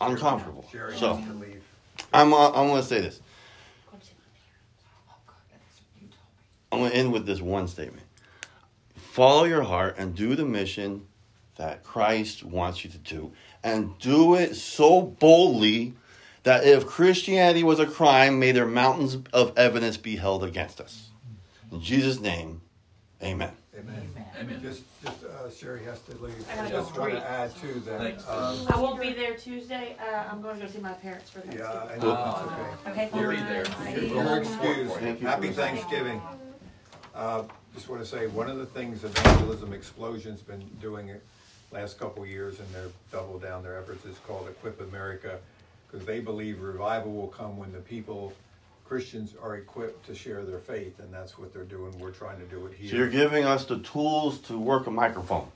Uncomfortable. 0.00 0.64
Jerry 0.70 0.96
So. 0.96 1.20
I'm, 2.14 2.32
uh, 2.32 2.50
I'm 2.50 2.68
going 2.68 2.80
to 2.80 2.86
say 2.86 3.00
this. 3.00 3.20
I'm 6.70 6.78
going 6.78 6.92
to 6.92 6.96
end 6.96 7.12
with 7.12 7.26
this 7.26 7.40
one 7.40 7.66
statement. 7.66 8.06
Follow 8.94 9.42
your 9.42 9.64
heart 9.64 9.96
and 9.98 10.14
do 10.14 10.36
the 10.36 10.44
mission 10.44 11.08
that 11.56 11.82
Christ 11.82 12.44
wants 12.44 12.84
you 12.84 12.90
to 12.90 12.98
do. 12.98 13.32
And 13.64 13.98
do 13.98 14.36
it 14.36 14.54
so 14.54 15.02
boldly 15.02 15.94
that 16.44 16.64
if 16.64 16.86
Christianity 16.86 17.64
was 17.64 17.80
a 17.80 17.86
crime, 17.86 18.38
may 18.38 18.52
their 18.52 18.64
mountains 18.64 19.18
of 19.32 19.58
evidence 19.58 19.96
be 19.96 20.14
held 20.14 20.44
against 20.44 20.80
us. 20.80 21.08
In 21.72 21.80
Jesus' 21.80 22.20
name, 22.20 22.60
amen. 23.20 23.50
Amen. 23.78 24.08
Amen. 24.40 24.60
Just, 24.62 24.82
just, 25.04 25.24
uh, 25.24 25.50
Sherry 25.50 25.84
has 25.84 26.00
to 26.02 26.16
leave. 26.22 26.34
I 26.48 26.52
I 26.52 26.56
gotta 26.56 26.70
go 26.70 26.76
just 26.82 26.96
want 26.98 27.10
breathe. 27.10 27.22
to 27.22 27.30
add 27.30 27.56
to 27.56 27.80
that. 27.80 28.00
Thanks. 28.00 28.28
um, 28.28 28.66
I 28.68 28.80
won't 28.80 29.00
be 29.00 29.12
there 29.12 29.34
Tuesday. 29.36 29.96
Uh, 30.00 30.24
I'm 30.30 30.40
going 30.40 30.58
to 30.60 30.66
go 30.66 30.72
see 30.72 30.78
my 30.80 30.92
parents 30.94 31.28
for 31.30 31.40
Yeah, 31.54 31.68
I 31.68 31.98
Thanksgiving. 31.98 32.08
know, 32.08 32.72
it's 32.72 32.86
okay. 32.88 32.90
Okay. 32.90 33.20
You'll 33.20 33.30
be 33.30 33.36
there. 33.36 34.24
You're 34.24 34.38
excused. 34.38 34.92
Thank 34.94 35.20
you. 35.20 35.26
Happy 35.26 35.50
Thanksgiving. 35.50 36.22
Uh, 37.14 37.42
Just 37.74 37.88
want 37.88 38.00
to 38.02 38.08
say, 38.08 38.26
one 38.28 38.48
of 38.48 38.56
the 38.56 38.66
things 38.66 39.04
Evangelism 39.04 39.72
Explosion's 39.74 40.40
been 40.40 40.64
doing 40.80 41.08
it 41.08 41.22
last 41.70 41.98
couple 41.98 42.22
of 42.22 42.28
years, 42.28 42.58
and 42.60 42.68
they're 42.74 42.88
doubled 43.12 43.42
down 43.42 43.62
their 43.62 43.78
efforts, 43.78 44.04
is 44.06 44.16
called 44.26 44.48
Equip 44.48 44.80
America, 44.80 45.38
because 45.90 46.06
they 46.06 46.20
believe 46.20 46.60
revival 46.62 47.12
will 47.12 47.26
come 47.28 47.58
when 47.58 47.72
the 47.72 47.80
people, 47.80 48.32
Christians, 48.86 49.34
are 49.42 49.56
equipped 49.56 50.06
to 50.06 50.14
share 50.14 50.44
their 50.44 50.60
faith, 50.60 51.00
and 51.00 51.12
that's 51.12 51.36
what 51.38 51.52
they're 51.52 51.64
doing. 51.64 51.98
We're 51.98 52.12
trying 52.12 52.38
to 52.38 52.44
do 52.46 52.66
it 52.66 52.74
here. 52.74 52.90
So 52.90 52.96
you're 52.96 53.08
giving 53.08 53.44
us 53.44 53.64
the 53.64 53.78
tools 53.80 54.38
to 54.42 54.58
work 54.58 54.86
a 54.86 54.90
microphone. 54.90 55.48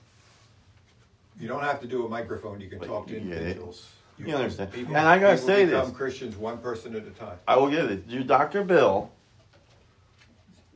You 1.38 1.46
don't 1.48 1.62
have 1.62 1.80
to 1.80 1.86
do 1.86 2.04
a 2.04 2.08
microphone, 2.08 2.60
you 2.60 2.68
can 2.68 2.80
But 2.80 2.88
talk 2.88 3.06
to 3.06 3.12
you 3.14 3.20
individuals. 3.20 3.88
You 4.18 4.34
understand. 4.34 4.72
people- 4.72 4.96
And 4.96 5.06
I 5.08 5.18
gotta 5.18 5.38
say 5.38 5.64
become 5.64 5.88
this. 5.88 5.96
Christians 5.96 6.36
one 6.36 6.58
person 6.58 6.94
at 6.94 7.06
a 7.06 7.10
time. 7.10 7.38
I 7.48 7.56
will 7.56 7.70
get 7.70 7.86
it. 7.90 8.06
You, 8.06 8.24
Dr. 8.24 8.64
Bill, 8.64 9.10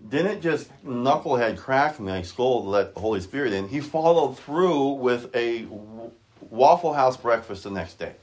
didn't 0.08 0.40
just 0.40 0.70
knucklehead 0.84 1.58
crack 1.58 1.98
my 1.98 2.22
skull 2.22 2.62
to 2.62 2.68
let 2.68 2.94
the 2.94 3.00
Holy 3.00 3.20
Spirit 3.20 3.52
in. 3.52 3.68
He 3.68 3.80
followed 3.80 4.38
through 4.38 4.92
with 4.94 5.34
a 5.34 5.62
w- 5.62 6.10
Waffle 6.50 6.94
House 6.94 7.16
breakfast 7.16 7.64
the 7.64 7.70
next 7.70 7.98
day. 7.98 8.14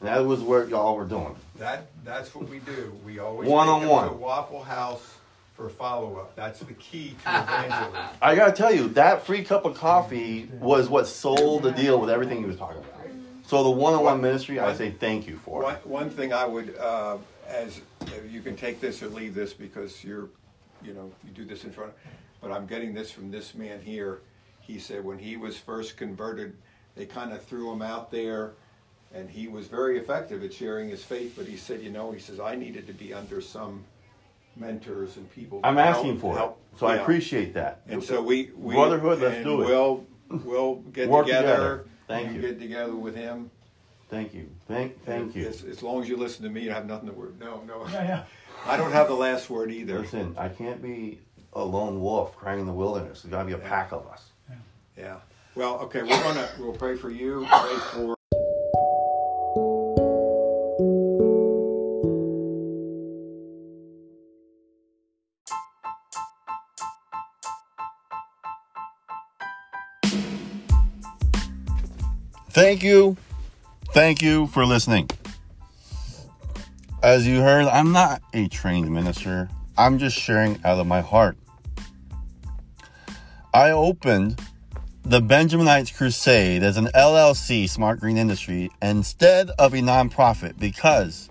And 0.00 0.08
that 0.08 0.24
was 0.24 0.40
what 0.40 0.68
y'all 0.68 0.96
were 0.96 1.04
doing. 1.04 1.36
That, 1.58 1.86
that's 2.04 2.34
what 2.34 2.48
we 2.48 2.58
do. 2.60 2.92
We 3.04 3.18
always 3.18 3.48
take 3.48 3.56
on 3.56 3.80
them 3.80 3.88
one. 3.88 4.08
to 4.08 4.14
Waffle 4.14 4.62
House 4.62 5.16
for 5.54 5.68
follow-up. 5.68 6.34
That's 6.34 6.60
the 6.60 6.72
key 6.74 7.14
to 7.24 7.28
evangelism. 7.28 8.04
I 8.22 8.34
gotta 8.34 8.52
tell 8.52 8.74
you, 8.74 8.88
that 8.90 9.26
free 9.26 9.44
cup 9.44 9.64
of 9.64 9.76
coffee 9.76 10.48
was 10.60 10.88
what 10.88 11.06
sold 11.06 11.62
the 11.62 11.72
deal 11.72 12.00
with 12.00 12.10
everything 12.10 12.38
he 12.38 12.44
was 12.44 12.56
talking 12.56 12.78
about. 12.78 13.00
So 13.46 13.62
the 13.62 13.70
one-on-one 13.70 14.20
ministry, 14.22 14.60
I 14.60 14.72
say 14.72 14.92
thank 14.92 15.26
you 15.26 15.36
for. 15.36 15.62
One, 15.62 15.74
one 15.84 16.10
thing 16.10 16.32
I 16.32 16.46
would, 16.46 16.74
uh, 16.78 17.18
as, 17.46 17.82
you 18.30 18.40
can 18.40 18.56
take 18.56 18.80
this 18.80 19.02
or 19.02 19.08
leave 19.08 19.34
this 19.34 19.52
because 19.52 20.02
you're, 20.02 20.30
you 20.82 20.94
know, 20.94 21.12
you 21.22 21.30
do 21.34 21.44
this 21.44 21.64
in 21.64 21.70
front 21.70 21.90
of, 21.90 21.96
but 22.40 22.50
I'm 22.50 22.66
getting 22.66 22.94
this 22.94 23.10
from 23.10 23.30
this 23.30 23.54
man 23.54 23.80
here. 23.82 24.22
He 24.60 24.78
said 24.78 25.04
when 25.04 25.18
he 25.18 25.36
was 25.36 25.58
first 25.58 25.98
converted, 25.98 26.56
they 26.94 27.04
kind 27.04 27.30
of 27.30 27.42
threw 27.42 27.70
him 27.70 27.82
out 27.82 28.10
there 28.10 28.52
and 29.14 29.28
he 29.28 29.48
was 29.48 29.66
very 29.66 29.98
effective 29.98 30.42
at 30.42 30.52
sharing 30.52 30.88
his 30.88 31.04
faith, 31.04 31.34
but 31.36 31.46
he 31.46 31.56
said, 31.56 31.82
you 31.82 31.90
know, 31.90 32.12
he 32.12 32.20
says, 32.20 32.40
I 32.40 32.54
needed 32.54 32.86
to 32.86 32.92
be 32.92 33.12
under 33.12 33.40
some 33.40 33.84
mentors 34.56 35.16
and 35.16 35.30
people. 35.32 35.60
I'm 35.64 35.76
help- 35.76 35.96
asking 35.96 36.18
for 36.18 36.34
it, 36.34 36.38
help." 36.38 36.60
so 36.76 36.86
I 36.86 36.96
appreciate 36.96 37.54
that. 37.54 37.82
And 37.88 38.02
so 38.02 38.22
we, 38.22 38.50
we. 38.56 38.74
Brotherhood, 38.74 39.20
let's 39.20 39.42
do 39.44 39.62
it. 39.62 39.66
We'll, 39.66 40.06
we'll 40.44 40.74
get 40.92 41.08
Work 41.08 41.26
together. 41.26 41.46
together. 41.48 41.84
Thank 42.08 42.34
you. 42.34 42.40
Get 42.40 42.58
together 42.58 42.94
with 42.94 43.14
him. 43.16 43.50
Thank 44.08 44.34
you. 44.34 44.50
Thank, 44.68 45.02
thank 45.06 45.34
you. 45.34 45.46
As, 45.46 45.64
as 45.64 45.82
long 45.82 46.02
as 46.02 46.08
you 46.08 46.18
listen 46.18 46.44
to 46.44 46.50
me, 46.50 46.60
you 46.62 46.70
have 46.70 46.84
nothing 46.86 47.08
to 47.08 47.14
worry. 47.14 47.32
No, 47.40 47.62
no. 47.66 47.86
Yeah, 47.88 48.04
yeah. 48.04 48.24
I 48.66 48.76
don't 48.76 48.92
have 48.92 49.08
the 49.08 49.14
last 49.14 49.48
word 49.48 49.70
either. 49.72 50.00
Listen, 50.00 50.34
I 50.38 50.48
can't 50.48 50.82
be 50.82 51.20
a 51.54 51.64
lone 51.64 52.00
wolf 52.00 52.36
crying 52.36 52.60
in 52.60 52.66
the 52.66 52.72
wilderness. 52.72 53.22
There's 53.22 53.30
gotta 53.32 53.46
be 53.46 53.52
a 53.52 53.58
pack 53.58 53.92
of 53.92 54.06
us. 54.06 54.24
Yeah. 54.98 55.16
Well, 55.54 55.78
okay, 55.80 56.02
we're 56.02 56.08
gonna, 56.22 56.48
we'll 56.58 56.72
pray 56.74 56.96
for 56.96 57.10
you, 57.10 57.46
pray 57.48 57.76
for. 57.92 58.16
Thank 72.62 72.84
you. 72.84 73.16
Thank 73.88 74.22
you 74.22 74.46
for 74.46 74.64
listening. 74.64 75.10
As 77.02 77.26
you 77.26 77.40
heard, 77.40 77.66
I'm 77.66 77.90
not 77.90 78.22
a 78.34 78.46
trained 78.46 78.88
minister. 78.88 79.48
I'm 79.76 79.98
just 79.98 80.16
sharing 80.16 80.60
out 80.64 80.78
of 80.78 80.86
my 80.86 81.00
heart. 81.00 81.36
I 83.52 83.72
opened 83.72 84.40
the 85.02 85.20
Benjaminites 85.20 85.92
Crusade 85.92 86.62
as 86.62 86.76
an 86.76 86.86
LLC, 86.94 87.68
Smart 87.68 87.98
Green 87.98 88.16
Industry, 88.16 88.70
instead 88.80 89.50
of 89.58 89.74
a 89.74 89.78
nonprofit 89.78 90.56
because 90.56 91.30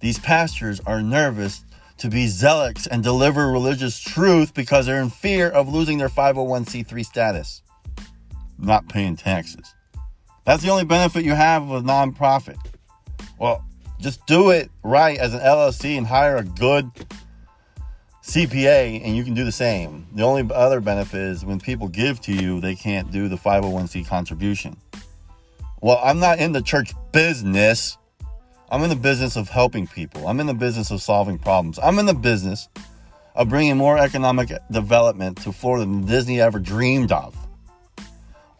these 0.00 0.18
pastors 0.18 0.80
are 0.86 1.02
nervous 1.02 1.66
to 1.98 2.08
be 2.08 2.28
zealots 2.28 2.86
and 2.86 3.02
deliver 3.02 3.52
religious 3.52 4.00
truth 4.00 4.54
because 4.54 4.86
they're 4.86 5.02
in 5.02 5.10
fear 5.10 5.50
of 5.50 5.68
losing 5.68 5.98
their 5.98 6.08
501c3 6.08 7.04
status, 7.04 7.60
not 8.58 8.88
paying 8.88 9.16
taxes. 9.16 9.75
That's 10.46 10.62
the 10.62 10.70
only 10.70 10.84
benefit 10.84 11.24
you 11.24 11.34
have 11.34 11.68
of 11.68 11.84
a 11.84 11.86
nonprofit. 11.86 12.56
Well, 13.38 13.64
just 13.98 14.24
do 14.26 14.50
it 14.50 14.70
right 14.84 15.18
as 15.18 15.34
an 15.34 15.40
LLC 15.40 15.98
and 15.98 16.06
hire 16.06 16.36
a 16.36 16.44
good 16.44 16.88
CPA, 18.22 19.04
and 19.04 19.16
you 19.16 19.24
can 19.24 19.34
do 19.34 19.44
the 19.44 19.50
same. 19.50 20.06
The 20.14 20.22
only 20.22 20.48
other 20.54 20.80
benefit 20.80 21.20
is 21.20 21.44
when 21.44 21.58
people 21.58 21.88
give 21.88 22.20
to 22.22 22.32
you, 22.32 22.60
they 22.60 22.76
can't 22.76 23.10
do 23.10 23.28
the 23.28 23.36
501c 23.36 24.06
contribution. 24.06 24.76
Well, 25.80 26.00
I'm 26.02 26.20
not 26.20 26.38
in 26.38 26.52
the 26.52 26.62
church 26.62 26.92
business. 27.10 27.98
I'm 28.70 28.82
in 28.84 28.88
the 28.88 28.96
business 28.96 29.36
of 29.36 29.48
helping 29.48 29.88
people. 29.88 30.28
I'm 30.28 30.38
in 30.38 30.46
the 30.46 30.54
business 30.54 30.92
of 30.92 31.02
solving 31.02 31.38
problems. 31.38 31.80
I'm 31.82 31.98
in 31.98 32.06
the 32.06 32.14
business 32.14 32.68
of 33.34 33.48
bringing 33.48 33.76
more 33.76 33.98
economic 33.98 34.50
development 34.70 35.42
to 35.42 35.52
Florida 35.52 35.84
than 35.84 36.04
Disney 36.06 36.40
ever 36.40 36.60
dreamed 36.60 37.10
of. 37.10 37.36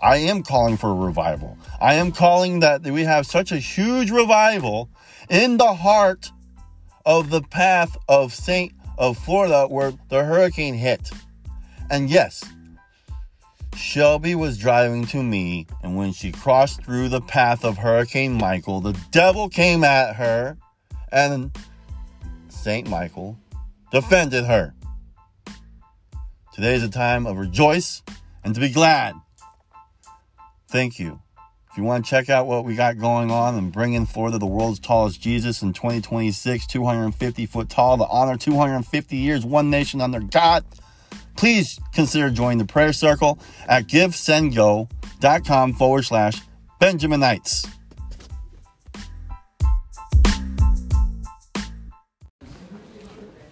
I 0.00 0.16
am 0.16 0.42
calling 0.42 0.76
for 0.76 0.90
a 0.90 0.94
revival. 0.94 1.56
I 1.80 1.94
am 1.94 2.12
calling 2.12 2.60
that 2.60 2.82
we 2.82 3.04
have 3.04 3.26
such 3.26 3.52
a 3.52 3.58
huge 3.58 4.10
revival 4.10 4.90
in 5.30 5.56
the 5.56 5.74
heart 5.74 6.30
of 7.04 7.30
the 7.30 7.42
path 7.42 7.96
of 8.08 8.34
Saint 8.34 8.72
of 8.98 9.16
Florida 9.18 9.66
where 9.68 9.92
the 10.08 10.24
hurricane 10.24 10.74
hit. 10.74 11.10
And 11.90 12.10
yes, 12.10 12.44
Shelby 13.76 14.34
was 14.34 14.58
driving 14.58 15.06
to 15.08 15.22
me, 15.22 15.66
and 15.82 15.96
when 15.96 16.12
she 16.12 16.32
crossed 16.32 16.82
through 16.82 17.10
the 17.10 17.20
path 17.20 17.64
of 17.64 17.76
Hurricane 17.76 18.34
Michael, 18.34 18.80
the 18.80 18.98
devil 19.10 19.48
came 19.48 19.84
at 19.84 20.16
her, 20.16 20.56
and 21.12 21.56
Saint 22.48 22.88
Michael 22.88 23.38
defended 23.92 24.44
her. 24.44 24.74
Today 26.54 26.74
is 26.74 26.82
a 26.82 26.88
time 26.88 27.26
of 27.26 27.36
rejoice 27.36 28.02
and 28.42 28.54
to 28.54 28.60
be 28.60 28.70
glad. 28.70 29.14
Thank 30.76 30.98
you. 30.98 31.18
If 31.70 31.78
you 31.78 31.84
want 31.84 32.04
to 32.04 32.10
check 32.10 32.28
out 32.28 32.46
what 32.46 32.66
we 32.66 32.76
got 32.76 32.98
going 32.98 33.30
on 33.30 33.54
and 33.54 33.72
bring 33.72 33.94
in 33.94 34.04
Florida 34.04 34.36
the 34.36 34.44
world's 34.44 34.78
tallest 34.78 35.18
Jesus 35.22 35.62
in 35.62 35.72
2026, 35.72 36.66
250 36.66 37.46
foot 37.46 37.70
tall, 37.70 37.96
to 37.96 38.06
honor 38.06 38.36
250 38.36 39.16
years, 39.16 39.46
one 39.46 39.70
nation 39.70 40.02
under 40.02 40.20
God, 40.20 40.66
please 41.34 41.80
consider 41.94 42.28
joining 42.28 42.58
the 42.58 42.66
prayer 42.66 42.92
circle 42.92 43.38
at 43.66 43.86
givesendgo.com 43.86 45.72
forward 45.72 46.02
slash 46.02 46.42
Benjaminites. 46.78 47.66